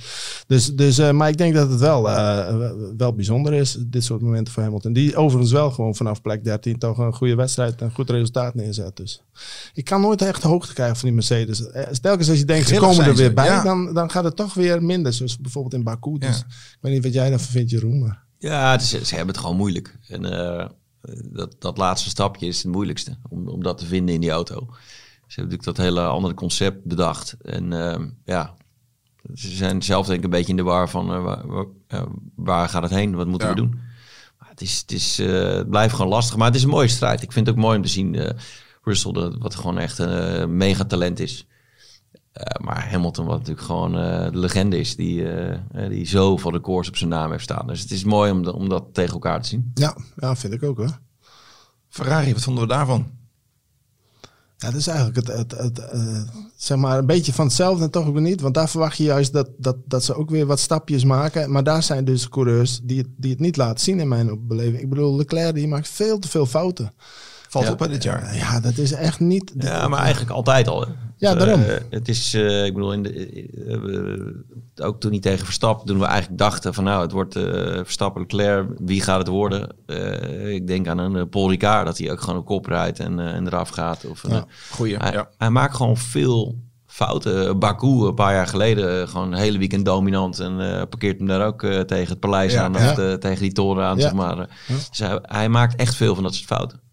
[0.46, 4.20] Dus, dus, uh, maar ik denk dat het wel, uh, wel bijzonder is, dit soort
[4.20, 4.92] momenten voor Hamilton.
[4.92, 8.54] Die overigens wel gewoon vanaf plek 13 toch een goede wedstrijd en een goed resultaat
[8.54, 8.96] neerzet.
[8.96, 9.22] Dus
[9.74, 11.62] ik kan nooit echt hoogte krijgen van die Mercedes.
[11.90, 13.62] Stelkens als je denkt, ze komen er weer bij, ja.
[13.62, 15.12] dan, dan gaat het toch weer minder.
[15.12, 16.18] Zoals bijvoorbeeld in Baku.
[16.18, 16.44] Dus ja.
[16.46, 17.98] ik weet niet wat jij daarvan vindt, Jeroen.
[17.98, 18.22] Maar...
[18.38, 19.98] Ja, is, ze hebben het gewoon moeilijk.
[20.08, 20.66] En uh,
[21.32, 24.68] dat, dat laatste stapje is het moeilijkste om, om dat te vinden in die auto.
[25.34, 27.36] Ze hebben natuurlijk dat hele andere concept bedacht.
[27.42, 28.54] En uh, ja,
[29.34, 32.02] ze zijn zelf denk ik een beetje in de war van uh, waar, waar, uh,
[32.34, 33.14] waar, gaat het heen?
[33.14, 33.54] Wat moeten ja.
[33.54, 33.80] we doen?
[34.38, 36.36] Maar het, is, het, is, het blijft gewoon lastig.
[36.36, 37.22] Maar het is een mooie strijd.
[37.22, 38.36] Ik vind het ook mooi om te zien
[38.82, 41.46] Russell, dat, wat gewoon echt een mega talent is.
[42.60, 43.92] maar Hamilton, wat natuurlijk gewoon
[44.32, 45.26] de legende is, die,
[45.88, 47.66] die zo van de koers op zijn naam heeft staan.
[47.66, 49.70] Dus het is mooi om, om dat tegen elkaar te zien.
[49.74, 50.98] Ja, ja vind ik ook hoor.
[51.88, 53.22] Ferrari, wat vonden we daarvan?
[54.56, 56.20] Ja, dat is eigenlijk het, het, het uh,
[56.56, 58.40] zeg maar een beetje van hetzelfde en toch ook niet.
[58.40, 61.50] Want daar verwacht je juist dat, dat, dat ze ook weer wat stapjes maken.
[61.50, 64.80] Maar daar zijn dus coureurs die het, die het niet laten zien in mijn beleving.
[64.80, 66.92] Ik bedoel, Leclerc die maakt veel te veel fouten.
[67.48, 67.72] Valt ja.
[67.72, 68.36] op bij dit jaar.
[68.36, 69.52] Ja, dat is echt niet...
[69.58, 70.80] Ja, maar eigenlijk altijd al.
[70.80, 70.86] Hè.
[71.24, 71.60] Ja, daarom.
[71.60, 73.46] Uh, het is, uh, ik bedoel, in de,
[74.76, 77.32] uh, ook toen niet tegen Verstappen, toen we eigenlijk dachten van nou, het wordt
[77.82, 79.68] Verstappen, Leclerc, wie gaat het worden?
[80.54, 83.46] ik denk aan een Paul Ricard, dat hij ook gewoon op kop rijdt en, en
[83.46, 84.04] eraf gaat.
[84.04, 85.28] Of, ja, goeie, hij, ja.
[85.38, 87.58] hij maakt gewoon veel fouten.
[87.58, 90.56] Baku een paar jaar geleden gewoon een hele weekend dominant en
[90.88, 92.88] parkeert hem daar ook tegen het paleis ja, aan, ja.
[92.88, 94.48] of de, tegen die toren aan, zeg maar.
[94.90, 96.83] Dus hij, hij maakt echt veel van dat soort fouten.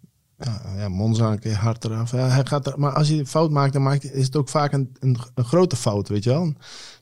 [0.46, 2.12] Ja, ja, Monza een keer hard eraf.
[2.12, 4.50] Ja, hij gaat er, maar als hij een fout maakt, dan maakt, is het ook
[4.50, 6.54] vaak een, een, een grote fout, weet je wel.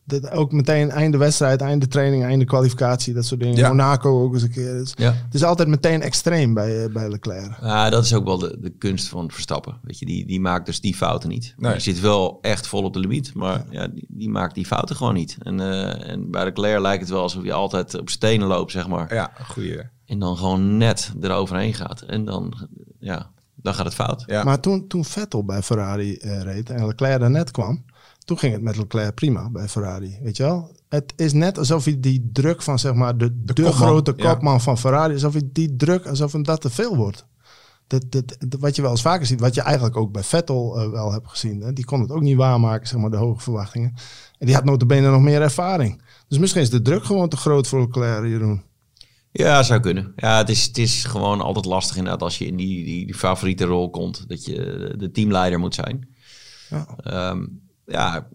[0.04, 3.56] Dat ook meteen einde wedstrijd, einde training, einde kwalificatie, dat soort dingen.
[3.56, 3.68] Ja.
[3.68, 4.74] Monaco ook eens een keer.
[4.74, 5.14] Dus ja.
[5.14, 7.58] Het is altijd meteen extreem bij, bij Leclerc.
[7.62, 9.78] Ja, dat is ook wel de, de kunst van Verstappen.
[9.84, 11.54] Weet je, die, die maakt dus die fouten niet.
[11.58, 11.72] Nee.
[11.72, 13.82] Die zit wel echt vol op de limiet, maar ja.
[13.82, 15.38] ja die, die, maakt die fouten gewoon niet.
[15.40, 18.88] En, uh, en bij Leclerc lijkt het wel alsof je altijd op stenen loopt, zeg
[18.88, 19.14] maar.
[19.14, 19.82] Ja, goeie.
[20.06, 22.02] En dan gewoon net eroverheen gaat.
[22.02, 22.54] En dan,
[23.00, 24.24] ja, dan gaat het fout.
[24.26, 24.44] Ja.
[24.44, 27.86] Maar toen, toen Vettel bij Ferrari uh, reed en Leclerc er net kwam,
[28.26, 30.20] toen ging het met Leclerc prima bij Ferrari.
[30.22, 30.72] Weet je wel?
[30.90, 34.14] Het is net alsof hij die druk van zeg maar de, de, de kopman, grote
[34.14, 34.60] kopman ja.
[34.60, 37.28] van Ferrari, alsof hij die druk, alsof hem dat te veel wordt.
[37.88, 40.82] Dat, dat, dat, wat je wel eens vaker ziet, wat je eigenlijk ook bij Vettel
[40.82, 41.62] uh, wel hebt gezien.
[41.62, 41.74] Hè?
[41.74, 43.94] Die kon het ook niet waarmaken, zeg maar, de hoge verwachtingen.
[44.38, 46.02] En die had notabene nog meer ervaring.
[46.28, 48.64] Dus misschien is de druk gewoon te groot voor Leclerc, Jeroen.
[49.32, 50.14] Ja, zou kunnen.
[50.16, 53.16] Ja, het is, het is gewoon altijd lastig inderdaad als je in die, die, die
[53.16, 54.30] favoriete rol komt.
[54.30, 54.56] Dat je
[54.98, 56.08] de teamleider moet zijn.
[56.70, 58.28] Ja, um, ja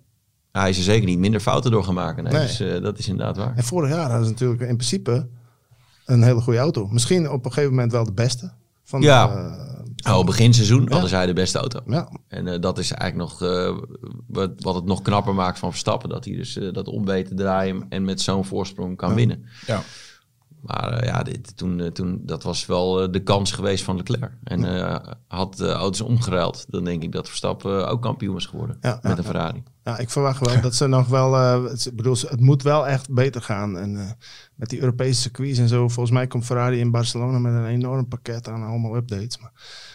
[0.52, 2.24] hij is er zeker niet minder fouten door gaan maken.
[2.24, 2.42] Nee, nee.
[2.42, 3.56] Dus uh, dat is inderdaad waar.
[3.56, 5.28] En vorig jaar hadden ze natuurlijk in principe
[6.06, 6.86] een hele goede auto.
[6.86, 8.52] Misschien op een gegeven moment wel de beste.
[8.84, 9.26] Van ja.
[9.26, 10.90] De, uh, oh, begin seizoen ja.
[10.90, 11.80] hadden zij de beste auto.
[11.86, 12.08] Ja.
[12.28, 13.38] En uh, dat is eigenlijk nog
[14.26, 16.08] wat, wat het nog knapper maakt van Verstappen.
[16.08, 19.14] Dat hij dus dat om weet te draaien en met zo'n voorsprong kan ja.
[19.14, 19.44] winnen.
[19.66, 19.82] Ja.
[20.64, 23.96] Maar uh, ja, dit, toen, uh, toen, dat was wel uh, de kans geweest van
[23.96, 24.32] Leclerc.
[24.44, 24.64] En
[25.28, 29.18] had de auto's omgeruild, dan denk ik dat Verstappen ook kampioen was geworden ja, met
[29.18, 29.62] een Ferrari.
[29.84, 31.32] Ja, ik verwacht wel dat ze nog wel,
[31.64, 33.78] het, bedoel, het moet wel echt beter gaan.
[33.78, 34.16] En
[34.54, 38.08] met die Europese circuits en zo, volgens mij komt Ferrari in Barcelona met een enorm
[38.08, 39.38] pakket aan allemaal updates.
[39.38, 39.52] Maar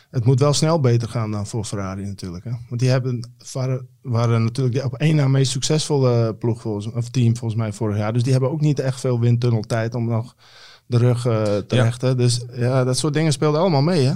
[0.09, 2.43] het moet wel snel beter gaan dan voor Ferrari natuurlijk.
[2.43, 2.51] Hè?
[2.69, 7.09] Want die hebben, waren, waren natuurlijk de op één na meest succesvolle ploeg volgens, of
[7.09, 8.13] team volgens mij vorig jaar.
[8.13, 10.35] Dus die hebben ook niet echt veel windtunneltijd om nog
[10.85, 11.83] de rug uh, te ja.
[11.83, 12.17] rechten.
[12.17, 14.05] Dus ja, dat soort dingen speelden allemaal mee.
[14.05, 14.13] Hè?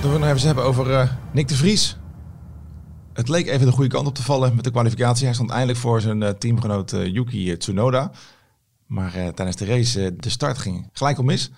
[0.00, 1.96] Dan we nog even hebben over uh, Nick de Vries.
[3.12, 5.24] Het leek even de goede kant op te vallen met de kwalificatie.
[5.24, 8.10] Hij stond eindelijk voor zijn uh, teamgenoot Yuki Tsunoda.
[8.86, 11.50] Maar tijdens de race de start ging gelijk al mis.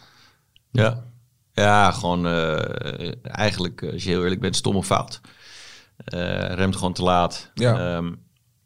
[0.76, 1.04] Ja,
[1.52, 5.20] ja gewoon uh, eigenlijk, als je heel eerlijk bent, stomme fout.
[6.14, 7.50] Uh, remt gewoon te laat.
[7.54, 7.96] Ja.
[7.96, 8.18] Um,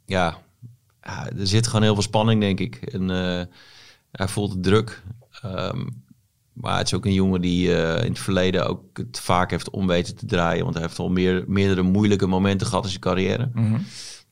[0.07, 0.37] ja.
[1.03, 2.77] ja, er zit gewoon heel veel spanning, denk ik.
[2.77, 3.43] En uh,
[4.13, 5.03] hij voelt het druk.
[5.45, 6.03] Um,
[6.53, 9.71] maar het is ook een jongen die uh, in het verleden ook het vaak heeft
[9.71, 10.63] om weten te draaien.
[10.63, 13.51] Want hij heeft al meer, meerdere moeilijke momenten gehad in zijn carrière.
[13.55, 13.85] Mm -hmm.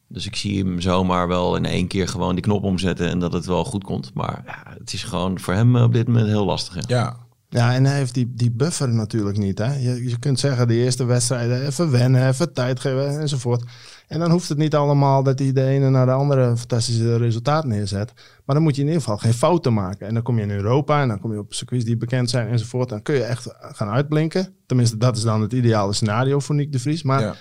[0.08, 3.32] Dus ik zie hem zomaar wel in één keer gewoon die knop omzetten en dat
[3.32, 4.14] het wel goed komt.
[4.14, 6.74] Maar ja, het is gewoon voor hem op dit moment heel lastig.
[6.74, 6.80] Hè?
[6.86, 7.16] Ja,
[7.50, 9.58] ja, en hij heeft die, die buffer natuurlijk niet.
[9.58, 9.74] Hè?
[9.74, 13.64] Je, je kunt zeggen, de eerste wedstrijden even wennen, even tijd geven enzovoort.
[14.08, 17.64] En dan hoeft het niet allemaal dat hij de ene naar de andere fantastische resultaat
[17.64, 18.12] neerzet.
[18.44, 20.06] Maar dan moet je in ieder geval geen fouten maken.
[20.06, 22.48] En dan kom je in Europa en dan kom je op circuits die bekend zijn
[22.48, 22.88] enzovoort.
[22.88, 24.54] Dan kun je echt gaan uitblinken.
[24.66, 27.02] Tenminste, dat is dan het ideale scenario voor Nick de Vries.
[27.02, 27.34] Maar ja.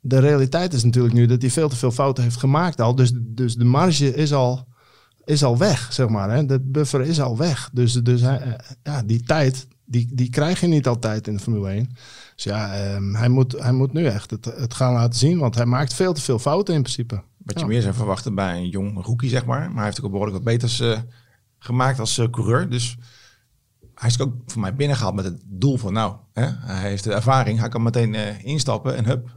[0.00, 2.94] de realiteit is natuurlijk nu dat hij veel te veel fouten heeft gemaakt al.
[2.94, 4.66] Dus, dus de marge is al
[5.24, 6.30] is al weg, zeg maar.
[6.30, 6.46] Hè?
[6.46, 7.70] De buffer is al weg.
[7.72, 11.68] Dus, dus hij, ja, die tijd, Die, die krijg je niet altijd in de Formule
[11.68, 11.88] 1.
[12.34, 15.38] Dus ja, ehm, hij, moet, hij moet nu echt het, het gaan laten zien.
[15.38, 17.22] Want hij maakt veel te veel fouten in principe.
[17.38, 19.66] Wat je meer zou verwachten bij een jong rookie, zeg maar.
[19.68, 20.98] Maar hij heeft ook behoorlijk wat beters eh,
[21.58, 22.70] gemaakt als eh, coureur.
[22.70, 22.96] Dus
[23.94, 27.12] hij is ook voor mij binnengehaald met het doel van, nou, hè, hij heeft de
[27.12, 27.58] ervaring.
[27.58, 29.30] Hij kan meteen eh, instappen en hup.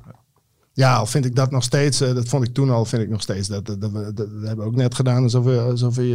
[0.78, 3.10] Ja, al vind ik dat nog steeds, eh, dat vond ik toen al, vind ik
[3.10, 3.48] nog steeds.
[3.48, 6.14] Dat, dat, dat, we- dat, hebben we ook net gedaan alsof, we, alsof, we,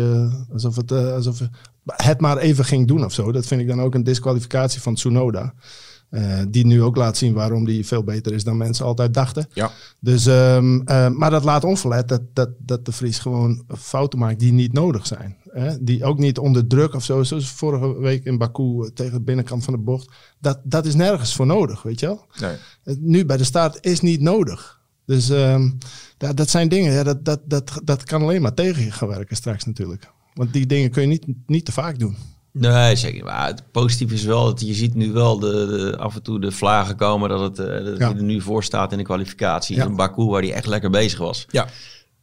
[0.48, 1.48] eh, alsof, het, eh, alsof we
[1.85, 3.33] het maar even ging doen of zo.
[3.33, 5.55] Dat vind ik dan ook een disqualificatie van Tsunoda.
[6.48, 9.46] Die nu ook laat zien waarom die veel beter is dan mensen altijd dachten.
[9.53, 9.70] Ja.
[10.01, 14.38] Dus, ehm, eh, maar dat laat onverlet dat, dat, dat de Vries gewoon fouten maakt
[14.38, 15.37] die niet nodig zijn.
[15.53, 15.85] Hè?
[15.85, 19.21] Die ook niet onder druk of zo, zoals vorige week in Baku eh, tegen de
[19.21, 20.11] binnenkant van de bocht.
[20.41, 22.27] Dat, dat is nergens voor nodig, weet je wel.
[22.41, 22.57] Nee.
[22.83, 24.81] Het nu bij de start is niet nodig.
[25.07, 25.71] Dus ehm,
[26.17, 29.09] dat, dat zijn dingen, ja, dat, dat, dat, dat kan alleen maar tegen je gaan
[29.09, 30.11] werken straks natuurlijk.
[30.35, 32.17] Want die dingen kun je niet, niet te vaak doen.
[32.53, 33.25] Nee, zeker.
[33.25, 36.41] Maar het positieve is wel dat je ziet nu wel de, de- af en toe
[36.41, 38.07] de vlagen komen dat, het, eh, dat Ja.
[38.09, 39.77] hij er nu voor staat in de kwalificatie.
[39.77, 39.85] Ja.
[39.87, 41.47] In Baku, waar hij echt lekker bezig was.
[41.51, 41.69] Ja.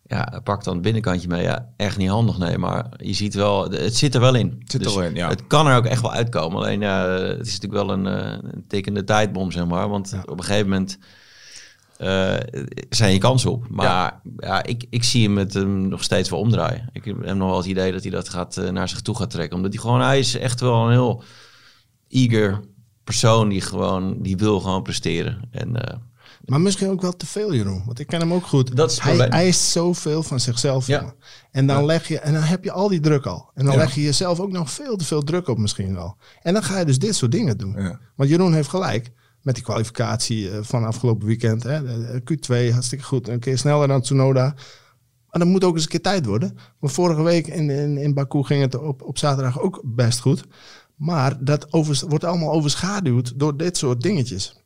[0.09, 1.41] Ja, pakt dan het binnenkantje mee.
[1.41, 2.57] Ja, echt niet handig, nee.
[2.57, 4.49] Maar je ziet wel, het zit er wel in.
[4.49, 5.29] Dus zit er wel in, ja.
[5.29, 6.57] Het kan er ook echt wel uitkomen.
[6.61, 9.89] Alleen ja, het is natuurlijk wel een, eh, een tikkende tijdbom, zeg maar.
[9.89, 10.97] Want op een gegeven moment
[11.99, 12.35] eh,
[12.89, 13.69] zijn je kansen op.
[13.69, 14.63] Maar ja.
[14.63, 16.89] ik, ik zie hem met hem nog steeds wel omdraaien.
[16.93, 19.29] Ik heb nog wel het idee dat hij dat gaat, eh, naar zich toe gaat
[19.29, 19.55] trekken.
[19.55, 21.23] Omdat hij gewoon, hij is echt wel een heel
[22.07, 22.59] eager
[23.03, 25.41] persoon die gewoon, die wil gewoon presteren.
[25.51, 25.97] En eh,
[26.45, 27.83] Maar misschien ook wel te veel, Jeroen.
[27.85, 28.75] Want ik ken hem ook goed.
[28.75, 30.87] Dat is hij eist zoveel van zichzelf.
[30.87, 31.13] Ja.
[31.51, 33.51] En dan leg je, en dan heb je al die druk al.
[33.53, 33.79] En dan Ja.
[33.79, 36.17] leg je jezelf ook nog veel te veel druk op misschien wel.
[36.41, 37.97] En dan ga je dus dit soort dingen doen.
[38.15, 41.63] Want Jeroen heeft gelijk met die kwalificatie eh, van afgelopen weekend.
[41.63, 41.81] Hè.
[41.83, 42.37] De- de
[42.69, 43.27] Q2, hartstikke goed.
[43.27, 44.43] Een keer sneller dan Tsunoda.
[45.29, 46.57] Maar dat moet ook eens een keer tijd worden.
[46.79, 50.43] Maar vorige week in, in, in Baku ging het op, op zaterdag ook best goed.
[50.95, 54.63] Maar dat over, wordt allemaal overschaduwd door dit soort dingetjes.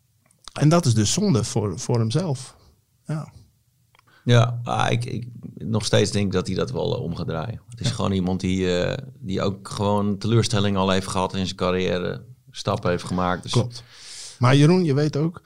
[0.59, 2.55] En dat is dus zonde voor, voor hemzelf.
[3.05, 3.31] Ja.
[4.23, 7.61] Ja, ah, ik, ik nog steeds denk dat hij dat wel om gaat draaien.
[7.69, 11.57] Het is gewoon iemand die, eh, die ook gewoon teleurstelling al heeft gehad in zijn
[11.57, 12.23] carrière.
[12.51, 13.43] Stappen heeft gemaakt.
[13.43, 13.83] Dus Klopt.
[14.39, 15.41] Maar Jeroen, je weet ook,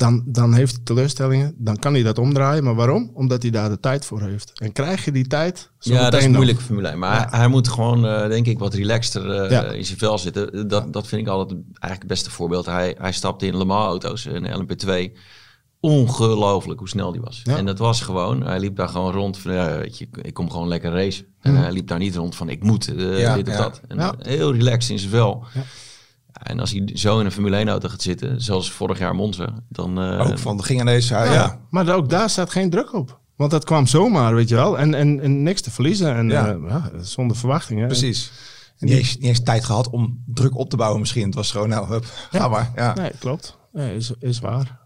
[0.00, 1.54] dan, dan heeft hij teleurstellingen.
[1.56, 2.64] Dan kan hij dat omdraaien.
[2.64, 3.10] Maar waarom?
[3.14, 4.52] Omdat hij daar de tijd voor heeft.
[4.60, 5.70] En krijg je die tijd?
[5.78, 6.40] zo ja, dat is meteen dan.
[6.40, 6.98] moeilijk Formule 1.
[6.98, 9.62] Maar hij, hij moet gewoon, eh, denk ik, wat relaxter eh, Ja.
[9.64, 10.68] in zijn vel zitten.
[10.68, 12.66] Dat, dat vind ik altijd eigenlijk het beste voorbeeld.
[12.66, 15.18] Hij, hij stapte in Le Mans auto's, in LMP2.
[15.80, 17.42] Ongelooflijk hoe snel die was.
[17.44, 20.50] En dat was gewoon, hij liep daar gewoon rond van, ja, weet je, ik kom
[20.50, 21.26] gewoon lekker racen.
[21.40, 23.80] En hij liep daar niet rond van, ik moet eh, Ja, dit of dat.
[23.88, 25.44] En heel relaxed in zijn vel.
[26.32, 26.40] Ja.
[26.46, 29.48] En als hij zo in een Formule 1 auto gaat zitten, zoals vorig jaar Monza,
[29.68, 30.00] dan...
[30.00, 31.58] eh, Ook van, ging ineens, ja, Ja, ja.
[31.70, 33.18] Maar ook daar staat geen druk op.
[33.36, 34.78] Want dat kwam zomaar, weet je wel.
[34.78, 36.14] En, en, en niks te verliezen.
[36.16, 36.46] En Ja.
[36.46, 36.58] ja.
[36.68, 37.86] ja, zonder verwachtingen.
[37.86, 38.32] precies.
[38.78, 41.24] Niet eens, niet eens tijd gehad om druk op te bouwen misschien.
[41.26, 42.70] Het was gewoon, nou, hup, ga maar.
[42.76, 42.94] Ja.
[42.94, 43.56] Nee, klopt.
[43.72, 44.78] Nee, is, is waar.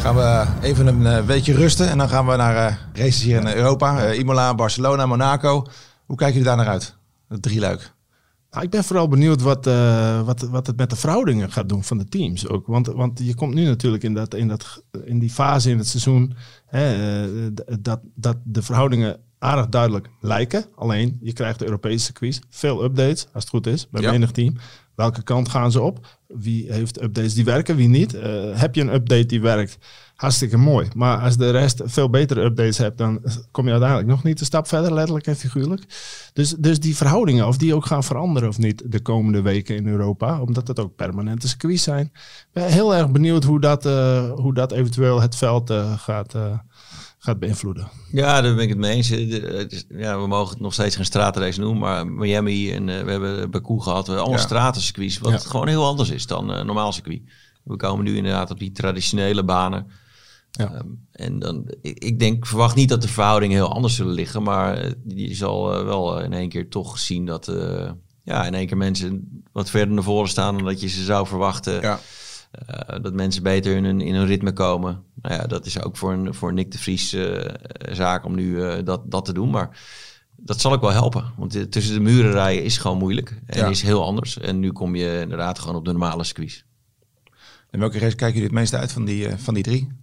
[0.00, 3.40] Gaan we even een eh, weekje rusten en dan gaan we naar eh, races hier
[3.40, 4.04] in Europa.
[4.04, 5.66] Eh, Imola, Barcelona, Monaco.
[6.06, 6.94] Hoe kijken jullie daar naar uit?
[7.32, 7.94] Het drieluik.
[8.50, 11.84] Nou, ik ben vooral benieuwd wat, eh, wat, wat het met de verhoudingen gaat doen
[11.84, 12.66] van de teams ook.
[12.66, 15.88] Want, want je komt nu natuurlijk in, dat, in, dat, in die fase in het
[15.88, 16.34] seizoen
[16.66, 17.46] hè, eh,
[17.80, 20.64] dat, dat de verhoudingen aardig duidelijk lijken.
[20.74, 24.10] Alleen, je krijgt de Europese circuits, veel updates, als het goed is, bij Ja.
[24.10, 24.56] menig team.
[24.94, 26.18] Welke kant gaan ze op?
[26.26, 28.14] Wie heeft updates die werken, wie niet?
[28.14, 29.78] Eh, heb je een update die werkt?
[30.22, 30.88] Hartstikke mooi.
[30.94, 34.46] Maar als de rest veel betere updates hebt, dan kom je uiteindelijk nog niet een
[34.46, 35.82] stap verder, letterlijk en figuurlijk.
[36.32, 39.86] Dus, dus die verhoudingen, of die ook gaan veranderen of niet de komende weken in
[39.86, 42.04] Europa, omdat het ook permanente circuits zijn.
[42.14, 46.34] Ik ben heel erg benieuwd hoe dat, eh, hoe dat eventueel het veld eh, gaat,
[46.34, 46.58] eh,
[47.18, 47.88] gaat beïnvloeden.
[48.12, 49.08] Ja, daar ben ik het mee eens.
[49.88, 53.80] Ja, we mogen het nog steeds geen stratenrace noemen, maar Miami en we hebben Baku
[53.80, 54.06] gehad.
[54.06, 54.44] We allemaal Ja.
[54.44, 55.38] stratencircuits, wat Ja.
[55.38, 57.22] gewoon heel anders is dan een normaal circuit.
[57.64, 59.86] We komen nu inderdaad op die traditionele banen.
[60.58, 60.72] Ja.
[60.72, 64.42] Ehm, en dan, ik, ik denk, verwacht niet dat de verhoudingen heel anders zullen liggen,
[64.42, 67.90] maar eh, je zal eh, wel in één keer toch zien dat eh,
[68.22, 71.26] ja, in één keer mensen wat verder naar voren staan dan dat je ze zou
[71.26, 71.80] verwachten.
[71.80, 72.00] Ja.
[73.02, 75.02] Dat mensen beter in hun, in hun ritme komen.
[75.22, 77.16] Nou ja, dat is ook voor, een, voor Nick de Vries
[77.92, 79.50] zaak om nu dat, dat te doen.
[79.50, 79.80] Maar
[80.36, 81.32] dat zal ook wel helpen.
[81.36, 83.40] Want tussen de muren rijden is gewoon moeilijk.
[83.46, 83.66] En Ja.
[83.68, 84.38] is heel anders.
[84.38, 86.64] En nu kom je inderdaad gewoon op de normale circuits.
[87.70, 90.01] En welke race kijken jullie het meest uit van die, van die drie?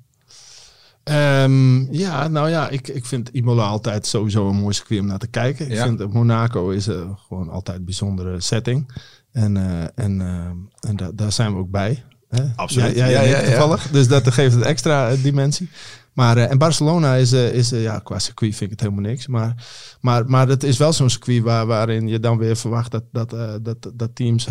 [1.09, 5.17] Ehm, ja, nou ja, ik, ik vind Imola altijd sowieso een mooi circuit om naar
[5.19, 5.65] te kijken.
[5.65, 5.83] Ik Ja.
[5.85, 8.91] vind dat Monaco is eh, gewoon altijd een bijzondere setting.
[9.31, 12.03] En, eh, en, eh, en da- daar zijn we ook bij.
[12.29, 12.43] Hè?
[12.55, 12.95] Absoluut.
[12.95, 13.87] Ja, ja, Ja, toevallig.
[13.91, 15.69] Dus dat geeft het extra eh, dimensie.
[16.13, 19.11] Maar, eh, en Barcelona is, eh, is eh, ja, qua circuit vind ik het helemaal
[19.11, 19.27] niks.
[19.27, 19.65] Maar,
[20.01, 23.33] maar, maar het is wel zo'n circuit waar, waarin je dan weer verwacht dat, dat,
[23.33, 24.47] eh, dat, dat teams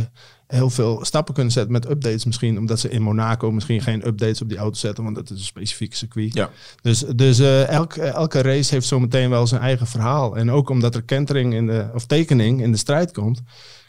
[0.48, 2.58] heel veel stappen kunnen zetten met updates misschien.
[2.58, 5.44] Omdat ze in Monaco misschien geen updates op die auto zetten, want dat is een
[5.44, 6.34] specifiek circuit.
[6.34, 6.50] Ja.
[6.82, 10.36] Dus, dus eh, elk, elke race heeft zometeen wel zijn eigen verhaal.
[10.36, 13.42] En ook omdat er kentering in de, of tekening in de strijd komt.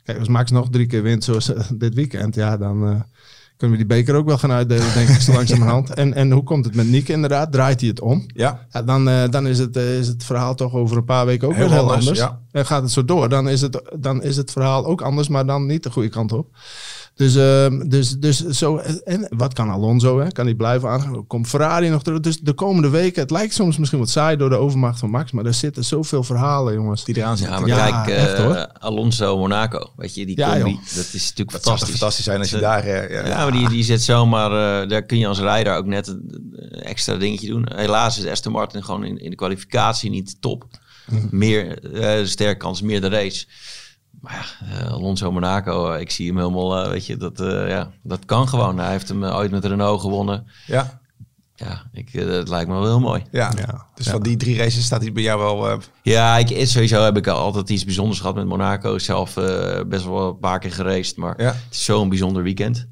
[0.03, 3.01] Kijk, als Max nog drie keer wint zoals eh, dit weekend, ja, dan eh,
[3.59, 5.89] kunnen we die beker ook wel gaan uitdelen, denk ik, zo langzamerhand.
[5.99, 7.51] En, en hoe komt het met Nick inderdaad?
[7.51, 8.25] Draait hij het om?
[8.27, 11.25] Ja, Ja, dan, eh, dan is, het, eh, is het verhaal toch over een paar
[11.25, 12.19] weken ook Heel weer heel anders, anders.
[12.19, 12.39] ja.
[12.51, 15.45] En gaat het zo door, dan is het, dan is het verhaal ook anders, maar
[15.45, 16.47] dan niet de goede kant op.
[17.19, 20.19] Dus, ehm, dus, dus zo, en wat kan Alonso?
[20.19, 20.27] Hè?
[20.31, 21.27] Kan hij blijven aan?
[21.27, 22.19] Komt Ferrari nog terug?
[22.19, 25.31] Dus de komende weken, het lijkt soms misschien wat saai door de overmacht van Max,
[25.31, 27.03] maar er zitten zoveel verhalen, jongens.
[27.03, 27.55] die eraan zitten.
[27.55, 28.67] Ja, maar Ja, kijk, echt, eh, hoor.
[28.73, 29.91] Alonso, Monaco.
[29.95, 30.79] Weet je, die Ja, combi, joh.
[30.95, 31.89] dat is natuurlijk fantastisch.
[31.89, 32.83] fantastisch zijn als je daar...
[32.83, 35.85] eh, ja, Ja, maar die, die zit zomaar, eh, daar kun je als rijder ook
[35.85, 37.65] net een extra dingetje doen.
[37.75, 40.65] Helaas is Aston Martin gewoon in, in de kwalificatie niet top.
[41.31, 43.45] Meer, eh sterke kans, meer de race.
[44.21, 47.69] Maar ja, eh, Alonso Monaco, eh, ik zie hem helemaal, eh, weet je, dat, eh,
[47.69, 48.77] ja, dat kan gewoon.
[48.79, 50.47] Hij heeft hem ooit met Renault gewonnen.
[50.67, 50.99] ja,
[51.55, 53.23] Ja, ik, dat lijkt me wel heel mooi.
[53.31, 53.51] ja.
[53.57, 53.85] Ja.
[53.95, 54.11] Dus Ja.
[54.11, 55.69] van die drie races staat hij bij jou wel...
[55.69, 58.97] eh, Ja, ik, sowieso heb ik altijd iets bijzonders gehad met Monaco.
[58.97, 61.47] Zelf eh, best wel een paar keer gereisd, maar Ja.
[61.47, 62.87] het is zo'n bijzonder weekend.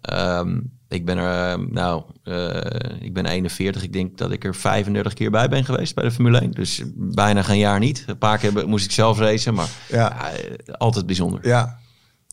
[0.00, 0.58] Ehm,
[0.92, 2.56] ik ben er, eh, nou, eh,
[3.00, 3.82] ik ben 41.
[3.82, 6.50] Ik denk dat ik er 35 keer bij ben geweest bij de Formule 1.
[6.50, 8.04] Dus bijna geen jaar niet.
[8.06, 10.30] Een paar keer moest ik zelf racen, maar Ja.
[10.78, 11.46] altijd bijzonder.
[11.46, 11.78] ja.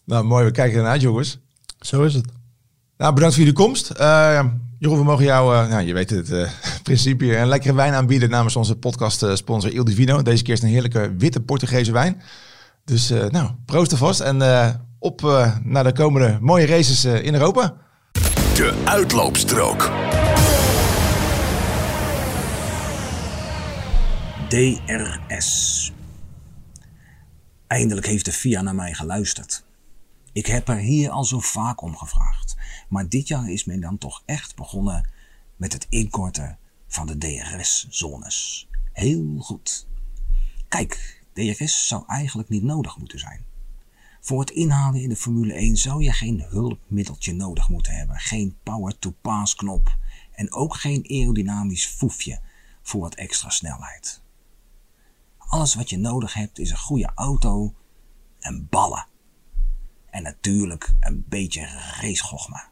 [0.06, 0.46] Nou, mooi.
[0.46, 1.40] We kijken ernaar, jongens.
[1.80, 2.26] Zo is het.
[2.98, 3.90] Nou, bedankt voor jullie komst.
[3.90, 4.46] Eh
[4.80, 6.50] Jeroen, we mogen jou, eh, nou, je weet het eh,
[6.84, 10.22] principe hier, een lekkere wijn aanbieden namens onze podcast sponsor Il Divino.
[10.22, 12.22] Deze keer is het een heerlijke witte Portugese wijn.
[12.86, 14.70] Dus eh, nou, proost alvast en eh,
[15.00, 17.74] op eh, naar de komende mooie races eh, in Europa.
[18.60, 19.92] De uitloopstrook.
[24.50, 25.92] DRS.
[27.68, 29.66] Eindelijk heeft de FIA naar mij geluisterd.
[30.32, 32.56] Ik heb er hier al zo vaak om gevraagd.
[32.90, 35.10] Maar dit jaar is men dan toch echt begonnen
[35.56, 38.68] met het inkorten van de DRS-zones.
[38.94, 39.88] Heel goed.
[40.68, 43.49] Kijk, DRS zou eigenlijk niet nodig moeten zijn.
[44.20, 48.16] Voor het inhalen in de Formule 1 zou je geen hulpmiddeltje nodig moeten hebben.
[48.20, 49.98] Geen power-to-pass knop.
[50.32, 52.42] En ook geen aerodynamisch foefje
[52.82, 54.22] voor wat extra snelheid.
[55.38, 57.74] Alles wat je nodig hebt is een goede auto
[58.40, 59.08] en ballen.
[60.10, 61.66] En natuurlijk een beetje
[62.02, 62.64] racegochme.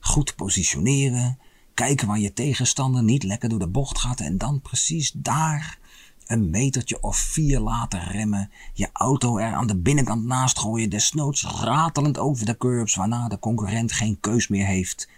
[0.00, 1.38] Goed positioneren,
[1.74, 5.78] kijken waar je tegenstander niet lekker door de bocht gaat en dan precies daar
[6.26, 11.44] een metertje of vier laten remmen, je auto er aan de binnenkant naast gooien, desnoods
[11.44, 15.08] ratelend over de curbs waarna de concurrent geen keus meer heeft,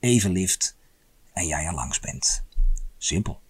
[0.00, 0.76] even lift
[1.32, 2.44] en jij er langs bent.
[2.98, 3.40] Simpel.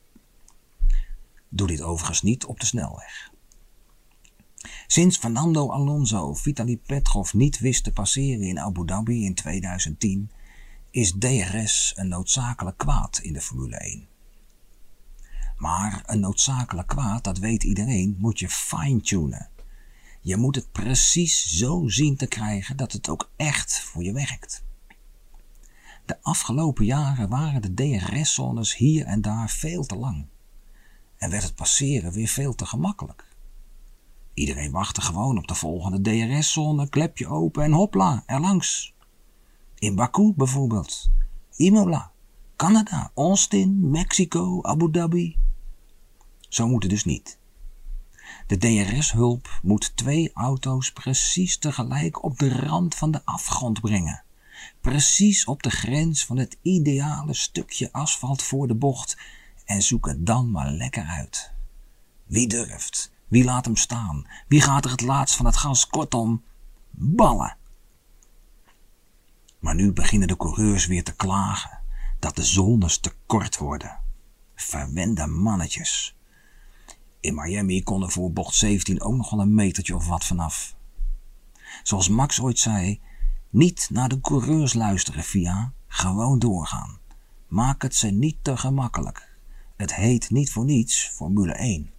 [1.49, 3.31] Doe dit overigens niet op de snelweg.
[4.87, 10.31] Sinds Fernando Alonso Vitaly Petrov niet wist te passeren in Abu Dhabi in 2010,
[10.91, 14.09] is DRS een noodzakelijk kwaad in de Formule 1.
[15.57, 19.49] Maar een noodzakelijk kwaad, dat weet iedereen, moet je fine-tunen.
[20.21, 24.65] Je moet het precies zo zien te krijgen dat het ook echt voor je werkt.
[26.05, 30.27] De afgelopen jaren waren de DRS-zones hier en daar veel te lang.
[31.17, 33.35] En werd het passeren weer veel te gemakkelijk.
[34.35, 38.95] Iedereen wachtte gewoon op de volgende DRS-zone, klepje open en hopla, erlangs.
[39.79, 41.11] In Baku bijvoorbeeld,
[41.57, 42.13] Imola,
[42.57, 45.37] Canada, Austin, Mexico, Abu Dhabi.
[46.57, 47.39] Zo moet het dus niet.
[48.47, 54.23] De DRS-hulp moet twee auto's precies tegelijk op de rand van de afgrond brengen.
[54.81, 59.17] Precies op de grens van het ideale stukje asfalt voor de bocht
[59.65, 61.53] en zoek het dan maar lekker uit.
[62.27, 63.13] Wie durft?
[63.29, 64.27] Wie laat hem staan?
[64.49, 65.87] Wie gaat er het laatst van het gas?
[65.87, 66.43] Kortom,
[66.91, 67.57] ballen.
[69.59, 71.81] Maar nu beginnen de coureurs weer te klagen
[72.19, 73.99] dat de zones te kort worden.
[74.55, 76.16] Verwende mannetjes.
[77.21, 80.77] In Miami kon er voor bocht 17 ook nog wel een metertje of wat vanaf.
[81.83, 83.01] Zoals Max ooit zei,
[83.51, 86.99] niet naar de coureurs luisteren via, gewoon doorgaan.
[87.49, 89.37] Maak het ze niet te gemakkelijk.
[89.77, 91.91] Het heet niet voor niets Formule 1.